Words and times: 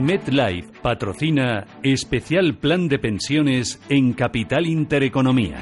MetLife 0.00 0.80
patrocina 0.80 1.66
especial 1.82 2.54
plan 2.54 2.88
de 2.88 2.98
pensiones 2.98 3.80
en 3.90 4.14
Capital 4.14 4.66
Intereconomía. 4.66 5.58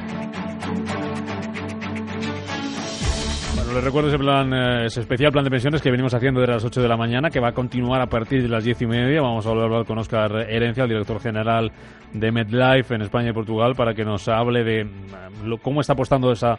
Bueno, 3.56 3.72
les 3.72 3.82
recuerdo 3.82 4.08
ese, 4.08 4.18
plan, 4.18 4.52
eh, 4.54 4.86
ese 4.86 5.00
especial 5.00 5.32
plan 5.32 5.44
de 5.44 5.50
pensiones 5.50 5.82
que 5.82 5.90
venimos 5.90 6.14
haciendo 6.14 6.40
desde 6.40 6.52
las 6.52 6.64
8 6.64 6.80
de 6.80 6.88
la 6.88 6.96
mañana, 6.96 7.30
que 7.30 7.40
va 7.40 7.48
a 7.48 7.52
continuar 7.52 8.00
a 8.00 8.06
partir 8.06 8.40
de 8.40 8.48
las 8.48 8.62
10 8.62 8.82
y 8.82 8.86
media. 8.86 9.20
Vamos 9.20 9.44
a 9.44 9.50
hablar 9.50 9.84
con 9.84 9.98
Oscar 9.98 10.48
Herencia, 10.48 10.84
el 10.84 10.90
director 10.90 11.20
general 11.20 11.72
de 12.12 12.30
MedLife 12.30 12.94
en 12.94 13.02
España 13.02 13.30
y 13.30 13.32
Portugal, 13.32 13.74
para 13.74 13.92
que 13.94 14.04
nos 14.04 14.28
hable 14.28 14.62
de 14.62 14.84
mm, 14.84 15.54
cómo 15.62 15.80
está 15.80 15.94
apostando 15.94 16.30
esa 16.30 16.58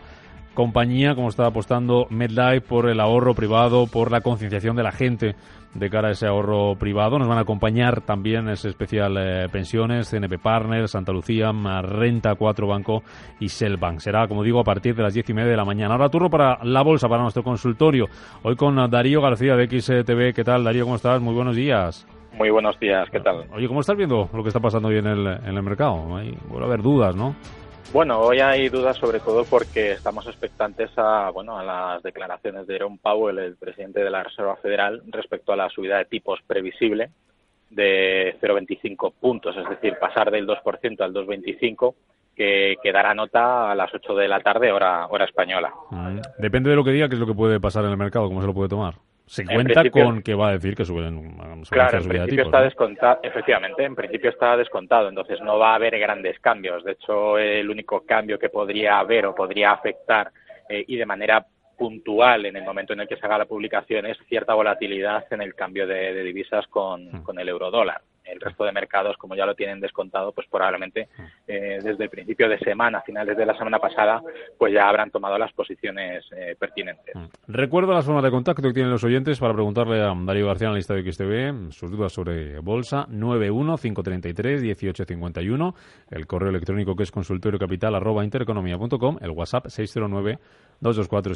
compañía, 0.54 1.16
cómo 1.16 1.30
está 1.30 1.46
apostando 1.46 2.08
MedLife 2.10 2.62
por 2.62 2.90
el 2.90 3.00
ahorro 3.00 3.34
privado, 3.34 3.88
por 3.88 4.12
la 4.12 4.20
concienciación 4.20 4.76
de 4.76 4.84
la 4.84 4.92
gente 4.92 5.36
de 5.74 5.90
cara 5.90 6.10
a 6.10 6.12
ese 6.12 6.28
ahorro 6.28 6.76
privado. 6.76 7.20
Nos 7.20 7.28
van 7.28 7.38
a 7.38 7.42
acompañar 7.42 8.02
también 8.02 8.50
ese 8.50 8.70
especial 8.70 9.16
eh, 9.18 9.48
pensiones, 9.52 10.10
CNP 10.10 10.40
Partners, 10.40 10.92
Santa 10.92 11.12
Lucía, 11.12 11.52
Renta 11.82 12.36
4 12.36 12.68
Banco 12.68 13.04
y 13.40 13.50
Selbank. 13.50 14.00
Será, 14.00 14.28
como 14.28 14.44
digo, 14.44 14.60
a 14.60 14.64
partir 14.64 14.96
de 14.96 15.04
las 15.04 15.14
diez 15.14 15.30
y 15.30 15.34
media 15.34 15.52
de 15.52 15.58
la 15.58 15.66
mañana. 15.66 15.94
Ahora 15.94 16.10
turno 16.10 16.30
para 16.30 16.64
la 16.64 16.82
bolsa, 16.82 17.08
para 17.08 17.22
nuestro 17.22 17.44
consultorio. 17.44 18.06
Hoy 18.44 18.56
con 18.56 18.76
Darío 18.90 19.22
García 19.22 19.56
de 19.56 19.68
XTV. 19.68 20.34
¿Qué 20.34 20.44
tal, 20.44 20.64
Darío? 20.64 20.84
¿Cómo 20.86 20.96
estás? 20.96 21.22
Muy 21.22 21.34
buenos 21.34 21.56
días. 21.56 22.08
Muy 22.34 22.52
buenos 22.52 22.80
días, 22.80 23.10
¿qué 23.12 23.20
tal? 23.20 23.46
Oye, 23.52 23.68
¿cómo 23.68 23.82
estás 23.82 23.98
viendo 23.98 24.30
lo 24.32 24.44
que 24.44 24.50
está 24.50 24.60
pasando 24.60 24.90
hoy 24.90 24.98
en 24.98 25.08
el, 25.08 25.28
en 25.28 25.58
el 25.58 25.64
mercado? 25.64 26.16
Hay, 26.16 26.38
vuelve 26.48 26.66
a 26.66 26.68
haber 26.68 26.82
dudas, 26.82 27.16
¿no? 27.16 27.36
Bueno, 27.92 28.20
hoy 28.20 28.40
hay 28.40 28.70
dudas 28.70 28.98
sobre 28.98 29.20
todo 29.20 29.46
porque 29.46 29.94
estamos 29.94 30.28
expectantes 30.28 30.92
a, 30.96 31.32
bueno, 31.32 31.58
a 31.58 31.64
las 31.64 32.04
declaraciones 32.04 32.68
de 32.68 32.74
Jerome 32.74 33.00
Powell, 33.02 33.40
el 33.40 33.56
presidente 33.56 34.04
de 34.04 34.12
la 34.12 34.24
Reserva 34.24 34.56
Federal, 34.58 35.02
respecto 35.08 35.54
a 35.54 35.56
la 35.56 35.70
subida 35.70 35.98
de 35.98 36.06
tipos 36.06 36.40
previsible 36.46 37.10
de 37.72 38.36
0,25 38.42 39.14
puntos, 39.20 39.58
es 39.58 39.68
decir, 39.68 39.98
pasar 40.00 40.30
del 40.30 40.48
2% 40.48 41.02
al 41.02 41.14
2,25 41.14 41.96
que, 42.36 42.76
que, 42.82 42.92
dará 42.92 43.16
nota 43.16 43.72
a 43.72 43.76
las 43.76 43.92
8 43.92 44.16
de 44.16 44.28
la 44.28 44.40
tarde, 44.40 44.72
hora, 44.72 45.08
hora 45.08 45.26
española. 45.26 45.74
Mm, 45.90 46.20
depende 46.38 46.70
de 46.70 46.76
lo 46.76 46.84
que 46.84 46.92
diga, 46.92 47.10
qué 47.10 47.16
es 47.16 47.20
lo 47.20 47.28
que 47.28 47.34
puede 47.34 47.60
pasar 47.60 47.86
en 47.86 47.92
el 47.92 47.98
mercado, 47.98 48.28
cómo 48.28 48.42
se 48.42 48.48
lo 48.48 48.54
puede 48.54 48.70
tomar 48.70 48.96
se 49.30 49.46
cuenta 49.46 49.88
con 49.92 50.24
que 50.24 50.34
va 50.34 50.50
a 50.50 50.52
decir 50.54 50.76
que 50.76 50.84
suben, 50.84 51.38
claro, 51.70 52.00
en 52.00 52.08
principio 52.08 52.46
está 52.46 52.62
descontado, 52.62 53.20
efectivamente, 53.22 53.84
en 53.84 53.94
principio 53.94 54.32
está 54.32 54.58
descontado, 54.58 55.08
entonces 55.08 55.40
no 55.42 55.60
va 55.60 55.74
a 55.74 55.76
haber 55.76 56.00
grandes 56.00 56.40
cambios. 56.40 56.84
De 56.84 56.94
hecho, 56.94 57.38
el 57.38 57.70
único 57.70 58.04
cambio 58.08 58.40
que 58.40 58.50
podría 58.50 58.98
haber 58.98 59.28
o 59.28 59.36
podría 59.36 59.74
afectar 59.74 60.32
eh, 60.68 60.84
y 60.88 60.98
de 60.98 61.06
manera 61.06 61.46
puntual 61.78 62.48
en 62.48 62.56
el 62.56 62.64
momento 62.64 62.94
en 62.94 63.02
el 63.02 63.08
que 63.08 63.18
se 63.18 63.26
haga 63.28 63.38
la 63.38 63.46
publicación 63.46 64.08
es 64.08 64.18
cierta 64.28 64.56
volatilidad 64.56 65.24
en 65.32 65.44
el 65.44 65.54
cambio 65.54 65.86
de, 65.86 66.24
divisas 66.24 66.66
con, 66.66 67.06
mm. 67.06 67.24
con 67.24 67.38
el 67.38 67.50
euro 67.50 67.70
dólar 67.70 68.02
el 68.32 68.40
resto 68.40 68.64
de 68.64 68.72
mercados, 68.72 69.18
como 69.18 69.36
ya 69.36 69.46
lo 69.46 69.54
tienen 69.56 69.80
descontado, 69.80 70.32
pues 70.32 70.48
probablemente 70.50 71.10
eh, 71.48 71.78
desde 71.82 72.06
el 72.06 72.10
principio 72.10 72.50
de 72.50 72.58
semana, 72.60 73.02
finales 73.02 73.38
de 73.38 73.46
la 73.46 73.56
semana 73.58 73.80
pasada, 73.80 74.22
pues 74.58 74.74
ya 74.74 74.88
habrán 74.88 75.12
tomado 75.12 75.38
las 75.38 75.52
posiciones 75.54 76.26
eh, 76.32 76.56
pertinentes. 76.58 77.16
Mm. 77.16 77.26
Recuerdo 77.48 77.94
la 77.94 78.02
zona 78.02 78.22
de 78.22 78.32
contacto 78.32 78.68
que 78.68 78.74
tienen 78.74 78.92
los 78.92 79.04
oyentes 79.04 79.40
para 79.40 79.54
preguntarle 79.54 80.02
a 80.02 80.14
Darío 80.16 80.48
García, 80.48 80.68
analista 80.68 80.94
de 80.94 81.12
XTV, 81.12 81.72
sus 81.72 81.92
dudas 81.92 82.14
sobre 82.14 82.60
bolsa, 82.60 83.08
915331851, 83.08 85.74
el 86.12 86.28
correo 86.28 86.50
electrónico 86.50 86.96
que 86.96 87.04
es 87.04 87.12
consultoriocapital 87.12 87.96
arroba 87.96 88.24
intereconomía.com, 88.24 89.18
el 89.22 89.32
WhatsApp 89.32 89.68
609 89.68 90.38
224 90.82 91.34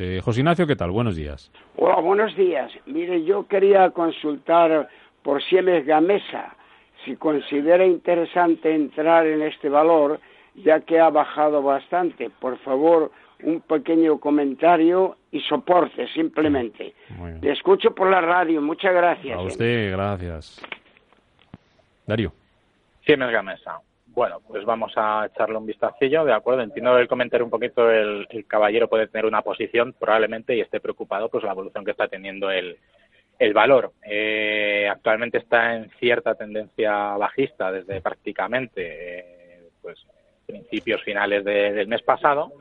eh, 0.00 0.20
José 0.22 0.40
Ignacio, 0.40 0.66
¿qué 0.66 0.76
tal? 0.76 0.90
Buenos 0.90 1.16
días. 1.16 1.52
Hola, 1.76 2.00
buenos 2.00 2.34
días. 2.34 2.72
Mire, 2.86 3.22
yo 3.24 3.46
quería 3.46 3.90
consultar 3.90 4.88
por 5.24 5.42
Siemens 5.42 5.86
Gamesa, 5.86 6.54
si 7.04 7.16
considera 7.16 7.84
interesante 7.84 8.72
entrar 8.72 9.26
en 9.26 9.42
este 9.42 9.70
valor, 9.70 10.20
ya 10.54 10.80
que 10.80 11.00
ha 11.00 11.08
bajado 11.08 11.62
bastante. 11.62 12.30
Por 12.30 12.58
favor, 12.58 13.10
un 13.42 13.62
pequeño 13.62 14.20
comentario 14.20 15.16
y 15.32 15.40
soporte, 15.40 16.06
simplemente. 16.08 16.94
Le 17.40 17.52
escucho 17.52 17.94
por 17.94 18.10
la 18.10 18.20
radio. 18.20 18.60
Muchas 18.60 18.94
gracias. 18.94 19.36
A 19.36 19.40
usted, 19.40 19.92
gracias. 19.92 20.62
Darío. 22.06 22.30
Siemens 23.04 23.32
Gamesa. 23.32 23.80
Bueno, 24.08 24.40
pues 24.46 24.64
vamos 24.64 24.92
a 24.96 25.26
echarle 25.26 25.56
un 25.56 25.66
vistacillo, 25.66 26.24
de 26.24 26.34
acuerdo. 26.34 26.62
Entiendo 26.62 26.96
el 26.98 27.08
comentario 27.08 27.44
un 27.44 27.50
poquito, 27.50 27.90
el, 27.90 28.26
el 28.30 28.46
caballero 28.46 28.88
puede 28.88 29.08
tener 29.08 29.26
una 29.26 29.42
posición 29.42 29.94
probablemente 29.98 30.54
y 30.54 30.60
esté 30.60 30.80
preocupado 30.80 31.28
pues 31.30 31.42
la 31.42 31.52
evolución 31.52 31.84
que 31.84 31.90
está 31.90 32.06
teniendo 32.08 32.50
el, 32.50 32.78
el 33.38 33.52
valor 33.52 33.92
eh, 34.04 34.88
actualmente 34.90 35.38
está 35.38 35.74
en 35.76 35.90
cierta 35.98 36.34
tendencia 36.34 37.16
bajista 37.16 37.72
desde 37.72 38.00
prácticamente 38.00 38.82
eh, 39.18 39.68
pues 39.82 39.98
principios 40.46 41.02
finales 41.02 41.44
del 41.44 41.88
mes 41.88 42.02
pasado, 42.02 42.52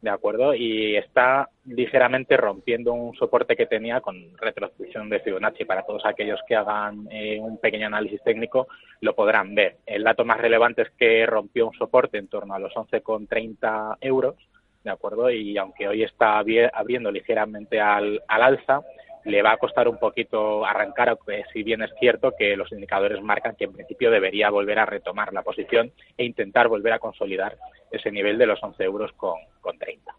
de 0.00 0.10
acuerdo, 0.10 0.54
y 0.54 0.96
está 0.96 1.48
ligeramente 1.64 2.36
rompiendo 2.36 2.92
un 2.92 3.14
soporte 3.14 3.56
que 3.56 3.66
tenía 3.66 4.00
con 4.00 4.36
retrocesión 4.38 5.08
de 5.08 5.20
Fibonacci. 5.20 5.64
Para 5.64 5.82
todos 5.82 6.04
aquellos 6.04 6.40
que 6.46 6.56
hagan 6.56 7.06
eh, 7.10 7.38
un 7.40 7.58
pequeño 7.58 7.86
análisis 7.86 8.22
técnico 8.22 8.68
lo 9.00 9.14
podrán 9.14 9.54
ver. 9.54 9.76
El 9.86 10.04
dato 10.04 10.24
más 10.24 10.40
relevante 10.40 10.82
es 10.82 10.90
que 10.90 11.26
rompió 11.26 11.68
un 11.68 11.74
soporte 11.74 12.18
en 12.18 12.28
torno 12.28 12.54
a 12.54 12.58
los 12.58 12.72
11,30 12.74 13.98
euros, 14.00 14.36
de 14.82 14.90
acuerdo, 14.90 15.30
y 15.30 15.56
aunque 15.56 15.86
hoy 15.86 16.02
está 16.02 16.38
abriendo 16.38 17.10
ligeramente 17.10 17.80
al, 17.80 18.20
al 18.26 18.42
alza, 18.42 18.82
le 19.24 19.42
va 19.42 19.52
a 19.52 19.56
costar 19.56 19.88
un 19.88 19.98
poquito 19.98 20.64
arrancar, 20.64 21.10
aunque 21.10 21.44
si 21.52 21.62
bien 21.62 21.82
es 21.82 21.90
cierto 21.98 22.32
que 22.36 22.56
los 22.56 22.70
indicadores 22.72 23.22
marcan 23.22 23.54
que 23.56 23.64
en 23.64 23.72
principio 23.72 24.10
debería 24.10 24.50
volver 24.50 24.78
a 24.78 24.86
retomar 24.86 25.32
la 25.32 25.42
posición 25.42 25.92
e 26.16 26.24
intentar 26.24 26.68
volver 26.68 26.92
a 26.92 26.98
consolidar 26.98 27.56
ese 27.90 28.10
nivel 28.10 28.38
de 28.38 28.46
los 28.46 28.62
11 28.62 28.82
euros 28.84 29.12
con, 29.12 29.38
con 29.60 29.78
30. 29.78 30.12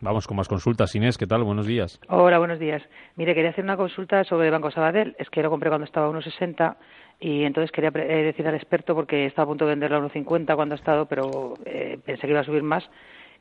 Vamos 0.00 0.26
con 0.26 0.36
más 0.36 0.48
consultas. 0.48 0.94
Inés, 0.94 1.18
¿qué 1.18 1.26
tal? 1.26 1.44
Buenos 1.44 1.66
días. 1.66 2.00
Hola, 2.08 2.38
buenos 2.38 2.58
días. 2.58 2.82
Mire, 3.16 3.34
quería 3.34 3.50
hacer 3.50 3.64
una 3.64 3.76
consulta 3.76 4.24
sobre 4.24 4.50
Banco 4.50 4.70
Sabadell. 4.70 5.14
Es 5.18 5.28
que 5.28 5.42
lo 5.42 5.50
compré 5.50 5.68
cuando 5.68 5.84
estaba 5.84 6.06
a 6.06 6.10
1,60 6.10 6.76
y 7.20 7.44
entonces 7.44 7.70
quería 7.70 7.90
eh, 7.94 8.24
decir 8.24 8.46
al 8.48 8.54
experto, 8.54 8.94
porque 8.94 9.26
estaba 9.26 9.44
a 9.44 9.48
punto 9.48 9.66
de 9.66 9.72
venderlo 9.72 9.98
a 9.98 10.00
1,50 10.00 10.54
cuando 10.54 10.74
ha 10.74 10.78
estado, 10.78 11.04
pero 11.06 11.54
eh, 11.66 11.98
pensé 12.02 12.22
que 12.22 12.32
iba 12.32 12.40
a 12.40 12.44
subir 12.44 12.62
más 12.62 12.88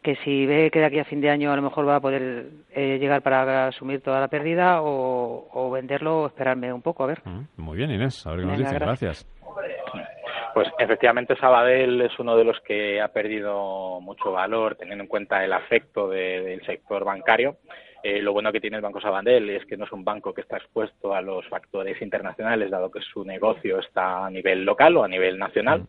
que 0.01 0.15
si 0.17 0.45
ve 0.45 0.71
que 0.71 0.79
de 0.79 0.85
aquí 0.85 0.99
a 0.99 1.05
fin 1.05 1.21
de 1.21 1.29
año 1.29 1.51
a 1.51 1.55
lo 1.55 1.61
mejor 1.61 1.87
va 1.87 1.97
a 1.97 2.01
poder 2.01 2.47
eh, 2.71 2.97
llegar 2.99 3.21
para 3.21 3.67
asumir 3.67 4.01
toda 4.01 4.19
la 4.21 4.27
pérdida 4.27 4.81
o, 4.81 5.69
venderlo 5.71 6.21
o 6.21 6.27
esperarme 6.27 6.71
un 6.71 6.81
poco, 6.81 7.03
a 7.03 7.07
ver. 7.07 7.21
Mm, 7.25 7.41
muy 7.57 7.77
bien, 7.77 7.91
Inés, 7.91 8.25
a 8.25 8.31
ver 8.31 8.39
qué 8.41 8.45
nos 8.45 8.57
dice. 8.57 8.75
Gracias. 8.75 9.27
Pues 10.53 10.67
efectivamente 10.79 11.35
Sabadell 11.35 12.01
es 12.01 12.17
uno 12.19 12.35
de 12.35 12.43
los 12.43 12.59
que 12.61 13.01
ha 13.01 13.09
perdido 13.09 13.99
mucho 14.01 14.31
valor 14.31 14.75
teniendo 14.75 15.03
en 15.03 15.07
cuenta 15.07 15.43
el 15.43 15.53
afecto 15.53 16.09
del 16.09 16.65
sector 16.65 17.03
bancario. 17.03 17.57
Eh, 18.01 18.21
lo 18.21 18.31
bueno 18.31 18.51
que 18.51 18.61
tiene 18.61 18.77
el 18.77 18.81
Banco 18.81 19.01
Sabadell 19.01 19.49
es 19.49 19.65
que 19.65 19.75
no 19.75 19.85
es 19.85 19.91
un 19.91 20.05
banco 20.05 20.33
que 20.33 20.41
está 20.41 20.57
expuesto 20.57 21.13
a 21.13 21.21
los 21.21 21.45
factores 21.49 22.01
internacionales, 22.01 22.71
dado 22.71 22.89
que 22.89 23.01
su 23.01 23.25
negocio 23.25 23.79
está 23.79 24.25
a 24.25 24.29
nivel 24.29 24.63
local 24.63 24.95
o 24.97 25.03
a 25.03 25.07
nivel 25.07 25.37
nacional. 25.37 25.81
Mm. 25.81 25.87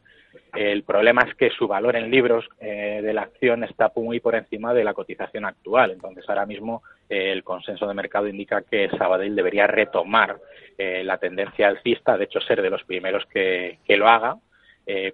El 0.55 0.83
problema 0.83 1.23
es 1.23 1.35
que 1.35 1.51
su 1.51 1.69
valor 1.69 1.97
en 1.97 2.11
libros 2.11 2.49
eh, 2.61 3.01
de 3.03 3.13
la 3.13 3.23
acción 3.23 3.63
está 3.65 3.93
muy 3.95 4.21
por 4.21 4.35
encima 4.35 4.75
de 4.75 4.85
la 4.85 4.95
cotización 4.95 5.45
actual. 5.45 5.93
Entonces, 5.93 6.29
ahora 6.29 6.47
mismo 6.47 6.83
eh, 7.09 7.33
el 7.33 7.45
consenso 7.45 7.87
de 7.87 7.95
mercado 7.95 8.27
indica 8.27 8.63
que 8.63 8.89
Sabadell 8.97 9.37
debería 9.37 9.67
retomar 9.67 10.39
eh, 10.77 11.03
la 11.05 11.19
tendencia 11.19 11.69
alcista, 11.69 12.17
de 12.17 12.25
hecho, 12.25 12.41
ser 12.41 12.63
de 12.63 12.71
los 12.71 12.83
primeros 12.85 13.25
que, 13.27 13.79
lo 13.89 14.09
haga, 14.09 14.37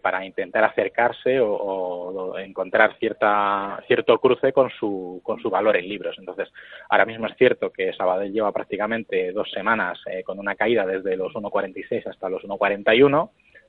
para 0.01 0.25
intentar 0.25 0.65
acercarse 0.65 1.39
o, 1.39 2.39
encontrar 2.39 2.97
cierta, 2.99 3.79
cierto 3.87 4.19
cruce 4.19 4.51
con 4.51 4.71
su, 4.71 5.21
con 5.23 5.39
su 5.39 5.51
valor 5.51 5.77
en 5.77 5.87
libros. 5.87 6.17
Entonces, 6.19 6.49
ahora 6.89 7.05
mismo 7.05 7.27
es 7.27 7.37
cierto 7.37 7.71
que 7.71 7.93
Sabadell 7.93 8.33
lleva 8.33 8.53
prácticamente 8.53 9.33
dos 9.33 9.51
semanas 9.51 9.99
con 10.25 10.39
una 10.39 10.55
caída 10.55 10.87
desde 10.87 11.15
los 11.15 11.35
1,46 11.35 12.07
hasta 12.07 12.31
los 12.31 12.43
1,41 12.45 13.29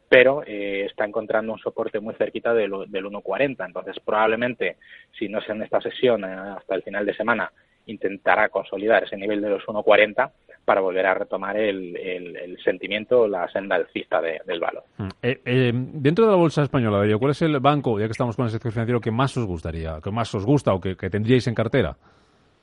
pero 0.10 0.44
eh, 0.46 0.86
está 0.86 1.06
encontrando 1.06 1.54
un 1.54 1.60
soporte 1.60 2.00
muy 2.00 2.16
cerquita 2.16 2.54
del, 2.54 2.72
del 2.88 3.06
1.40. 3.06 3.66
Entonces, 3.66 3.98
probablemente, 4.04 4.78
si 5.18 5.28
no 5.28 5.40
es 5.40 5.50
en 5.50 5.62
esta 5.62 5.82
sesión, 5.82 6.24
eh, 6.24 6.28
hasta 6.28 6.76
el 6.76 6.84
final 6.84 7.06
de 7.06 7.16
semana, 7.16 7.52
intentará 7.88 8.50
consolidar 8.50 9.04
ese 9.04 9.18
nivel 9.18 9.42
de 9.42 9.50
los 9.50 9.64
1.40 9.64 10.32
para 10.66 10.82
volver 10.82 11.06
a 11.06 11.14
retomar 11.14 11.56
el, 11.56 11.96
el, 11.96 12.58
sentimiento, 12.62 13.26
la 13.26 13.48
senda 13.50 13.78
alcista 13.78 14.22
del 14.22 14.60
valor. 14.60 14.84
Mm. 14.98 15.08
Eh, 15.22 15.72
dentro 15.74 16.26
de 16.26 16.32
la 16.32 16.38
bolsa 16.38 16.64
española, 16.64 17.06
¿cuál 17.18 17.32
es 17.32 17.42
el 17.42 17.58
banco, 17.62 17.98
ya 17.98 18.06
que 18.06 18.12
estamos 18.12 18.36
con 18.36 18.46
el 18.46 18.52
sector 18.52 18.74
financiero, 18.74 19.00
que 19.00 19.12
más 19.12 19.38
os 19.38 19.46
gustaría, 19.46 20.00
que 20.04 20.12
más 20.12 20.34
os 20.36 20.46
gusta 20.46 20.74
o 20.74 20.82
que 20.82 20.96
tendríais 21.10 21.48
en 21.48 21.56
cartera? 21.56 21.96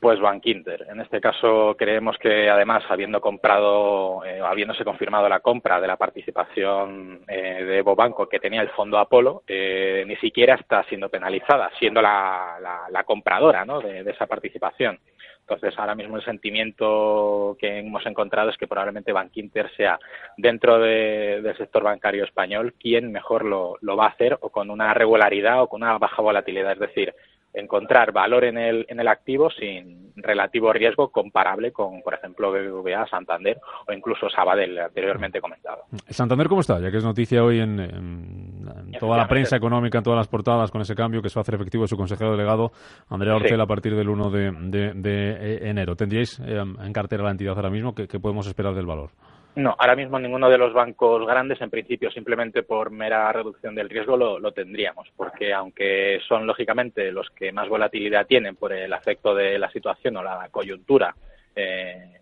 Pues 0.00 0.20
Bankinter. 0.20 0.87
En 0.91 1.00
este 1.00 1.19
caso 1.19 1.75
creemos 1.79 2.19
que 2.19 2.50
además 2.50 2.85
habiendo 2.91 3.23
comprado, 3.23 4.23
eh, 4.25 4.38
habiéndose 4.44 4.85
confirmado 4.85 5.29
la 5.31 5.41
compra 5.41 5.81
de 5.81 5.87
la 5.87 5.96
participación 5.96 7.23
eh, 7.26 7.64
de 7.64 7.79
Evo 7.79 7.96
Banco 7.96 8.29
que 8.29 8.38
tenía 8.38 8.61
el 8.61 8.69
fondo 8.70 8.99
Apolo, 8.99 9.44
eh, 9.46 10.05
ni 10.06 10.17
siquiera 10.17 10.56
está 10.56 10.85
siendo 10.85 11.08
penalizada, 11.08 11.70
siendo 11.79 12.02
la, 12.02 12.58
la, 12.91 13.05
compradora 13.05 13.64
¿no? 13.64 13.81
de, 13.81 14.00
esa 14.00 14.26
participación. 14.26 14.99
Entonces, 15.41 15.79
ahora 15.79 15.94
mismo 15.94 16.17
el 16.17 16.25
sentimiento 16.25 17.56
que 17.58 17.79
hemos 17.79 18.05
encontrado 18.06 18.49
es 18.49 18.56
que 18.56 18.67
probablemente 18.67 19.12
Bankinter 19.12 19.70
sea, 19.76 19.99
dentro 20.38 20.79
del 20.79 21.55
sector 21.56 21.82
bancario 21.82 22.25
español, 22.25 22.75
quien 22.81 23.12
mejor 23.12 23.44
lo, 23.44 23.76
lo 23.82 23.96
va 23.96 24.06
a 24.06 24.11
hacer 24.11 24.38
o 24.41 24.49
con 24.49 24.70
una 24.70 24.94
regularidad 24.94 25.62
o 25.62 25.69
con 25.69 25.82
una 25.82 25.99
baja 25.99 26.23
volatilidad. 26.23 26.73
Es 26.73 26.79
decir, 26.79 27.14
encontrar 27.54 28.12
valor 28.12 28.44
en 28.44 28.58
el, 28.58 28.84
en 28.88 29.00
el 29.00 29.08
activo 29.08 29.48
sin 29.50 30.12
relativo 30.16 30.72
riesgo 30.72 31.10
comparable 31.10 31.72
con, 31.72 32.02
por 32.02 32.14
ejemplo, 32.14 32.50
BBVA, 32.50 33.06
Santander 33.08 33.58
o 33.86 33.92
incluso 33.92 34.28
Sabadell, 34.28 34.78
anteriormente 34.78 35.40
comentado. 35.40 35.84
¿Santander 36.08 36.48
cómo 36.48 36.60
está? 36.60 36.80
Ya 36.80 36.90
que 36.90 36.98
es 36.98 37.04
noticia 37.04 37.42
hoy 37.42 37.60
en, 37.60 38.66
toda 38.98 39.16
la 39.16 39.28
prensa 39.28 39.56
económica, 39.56 39.98
en 39.98 40.04
todas 40.04 40.18
las 40.18 40.28
portadas, 40.28 40.70
con 40.70 40.80
ese 40.80 40.94
cambio 40.94 41.22
que 41.22 41.28
se 41.28 41.36
va 41.36 41.40
a 41.40 41.42
hacer 41.42 41.54
efectivo 41.54 41.86
su 41.86 41.96
consejero 41.96 42.32
delegado, 42.32 42.72
Andrea 43.08 43.36
Orcel, 43.36 43.60
a 43.60 43.66
partir 43.66 43.94
del 43.94 44.08
1 44.08 44.30
de, 44.30 44.92
de, 44.94 45.68
enero. 45.68 45.96
¿Tendríais 45.96 46.40
eh, 46.40 46.58
en 46.60 46.92
cartera 46.92 47.24
la 47.24 47.30
entidad 47.30 47.56
ahora 47.56 47.70
mismo? 47.70 47.94
¿Qué 47.94 48.20
podemos 48.20 48.46
esperar 48.46 48.74
del 48.74 48.86
valor? 48.86 49.10
No, 49.56 49.76
ahora 49.78 49.94
mismo 49.94 50.18
ninguno 50.18 50.50
de 50.50 50.58
los 50.58 50.72
bancos 50.72 51.24
grandes, 51.26 51.60
en 51.60 51.70
principio, 51.70 52.10
simplemente 52.10 52.64
por 52.64 52.90
mera 52.90 53.30
reducción 53.32 53.74
del 53.74 53.88
riesgo 53.88 54.16
lo, 54.16 54.52
tendríamos, 54.52 55.08
porque 55.16 55.52
aunque 55.52 56.18
son 56.26 56.44
lógicamente 56.44 57.12
los 57.12 57.30
que 57.30 57.52
más 57.52 57.68
volatilidad 57.68 58.26
tienen 58.26 58.56
por 58.56 58.72
el 58.72 58.92
afecto 58.92 59.32
de 59.32 59.58
la 59.58 59.70
situación 59.70 60.16
o 60.16 60.24
la 60.24 60.48
coyuntura 60.50 61.14
eh, 61.54 62.20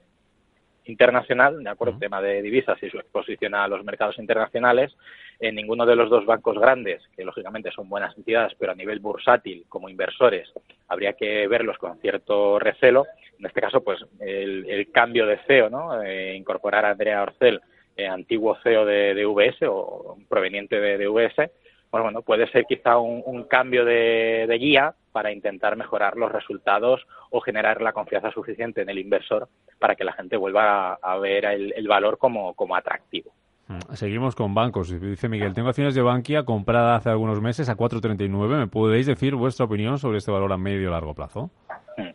internacional, 0.87 1.62
de 1.62 1.70
acuerdo, 1.70 1.94
el 1.94 2.00
tema 2.00 2.20
de 2.20 2.43
divisas 2.43 2.82
y 2.82 2.90
su 2.90 2.99
exposición 2.99 3.55
a 3.55 3.69
los 3.69 3.84
mercados 3.84 4.19
internacionales, 4.19 4.94
en 5.40 5.55
ninguno 5.55 5.87
de 5.87 5.96
los 5.96 6.11
dos 6.11 6.26
bancos 6.26 6.58
grandes, 6.58 7.02
que 7.17 7.25
lógicamente 7.25 7.70
son 7.70 7.88
buenas 7.88 8.17
entidades, 8.17 8.55
pero 8.58 8.73
a 8.73 8.76
nivel 8.76 9.00
bursátil, 9.00 9.64
como 9.69 9.88
inversores, 9.88 10.52
habría 10.88 11.14
que 11.14 11.46
verlos 11.49 11.79
con 11.79 11.99
cierto 12.00 12.58
recelo, 12.58 13.06
en 13.38 13.46
este 13.46 13.61
caso, 13.61 13.82
pues 13.82 13.99
el, 14.20 14.88
cambio 14.93 15.26
de 15.26 15.38
CEO, 15.46 15.69
¿no? 15.70 16.02
Eh, 16.02 16.34
incorporar 16.37 16.85
a 16.85 16.90
Andrea 16.90 17.23
Orcel, 17.23 17.61
eh, 17.96 18.06
antiguo 18.06 18.56
CEO 18.62 18.85
de, 18.85 19.14
de, 19.14 19.26
VS 19.26 19.67
o 19.69 20.17
proveniente 20.28 20.81
de, 20.81 20.96
de 20.99 21.08
VS, 21.08 21.50
pues 21.93 22.02
bueno, 22.02 22.23
puede 22.23 22.50
ser 22.50 22.64
quizá 22.64 22.96
un, 22.96 23.44
cambio 23.44 23.85
de, 23.85 24.46
guía 24.58 24.94
para 25.12 25.31
intentar 25.31 25.76
mejorar 25.76 26.17
los 26.17 26.32
resultados 26.32 27.06
o 27.31 27.41
generar 27.41 27.81
la 27.81 27.93
confianza 27.93 28.31
suficiente 28.31 28.82
en 28.82 28.88
el 28.88 28.99
inversor 28.99 29.49
para 29.79 29.94
que 29.94 30.05
la 30.05 30.12
gente 30.12 30.37
vuelva 30.37 30.94
a, 30.94 31.19
ver 31.19 31.44
el, 31.44 31.87
valor 31.87 32.19
como, 32.19 32.55
como 32.55 32.75
atractivo. 32.75 33.32
Mm, 33.69 33.94
seguimos 33.94 34.35
con 34.35 34.55
bancos. 34.55 35.00
Dice 35.00 35.29
Miguel, 35.29 35.55
tengo 35.55 35.69
acciones 35.69 35.94
de 35.94 36.03
Bankia 36.03 36.44
comprada 36.44 36.97
hace 36.97 37.11
algunos 37.11 37.41
meses 37.41 37.69
a 37.69 37.76
4.39. 37.76 38.59
¿Me 38.59 38.67
podéis 38.67 39.06
decir 39.06 39.35
vuestra 39.35 39.67
opinión 39.67 39.99
sobre 39.99 40.19
este 40.19 40.32
valor 40.32 40.53
a 40.53 40.56
medio 40.56 40.88
y 40.88 40.91
largo 40.91 41.14
plazo? 41.14 41.50
Mm. 41.97 42.11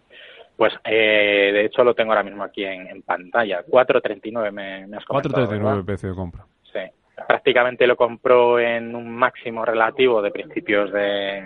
Pues 0.55 0.73
eh, 0.85 1.51
de 1.53 1.65
hecho 1.65 1.83
lo 1.83 1.93
tengo 1.93 2.11
ahora 2.11 2.23
mismo 2.23 2.43
aquí 2.43 2.65
en, 2.65 3.01
pantalla. 3.03 3.63
4.39 3.65 4.51
me, 4.51 4.87
me 4.87 4.97
has 4.97 5.05
comentado. 5.05 5.45
4.39 5.45 5.85
precio 5.85 6.09
de 6.09 6.15
compra. 6.15 6.45
Sí. 6.63 6.79
Prácticamente 7.27 7.85
lo 7.85 7.95
compró 7.95 8.59
en 8.59 8.95
un 8.95 9.09
máximo 9.09 9.65
relativo 9.65 10.21
de 10.21 10.31
principios 10.31 10.91
de, 10.91 11.43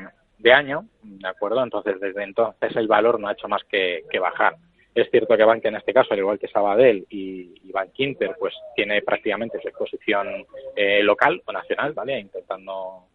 año, 0.49 0.85
¿de 1.03 1.27
acuerdo? 1.27 1.63
Entonces 1.63 1.99
desde 1.99 2.23
entonces 2.23 2.75
el 2.75 2.87
valor 2.87 3.19
no 3.19 3.27
ha 3.27 3.33
hecho 3.33 3.47
más 3.47 3.63
que, 3.65 4.03
bajar. 4.19 4.55
Es 4.93 5.09
cierto 5.09 5.37
que 5.37 5.43
Bank 5.43 5.63
en 5.65 5.75
este 5.75 5.93
caso, 5.93 6.13
al 6.13 6.19
igual 6.19 6.39
que 6.39 6.47
Sabadell 6.47 7.05
y, 7.09 7.53
y 7.63 7.71
Bank 7.71 7.91
Inter, 7.97 8.35
pues 8.39 8.53
tiene 8.75 9.01
prácticamente 9.01 9.59
su 9.61 9.67
exposición 9.67 10.45
eh, 10.75 11.01
local 11.03 11.41
o 11.45 11.51
nacional, 11.51 11.93
¿vale? 11.93 12.19
Intentando 12.19 13.05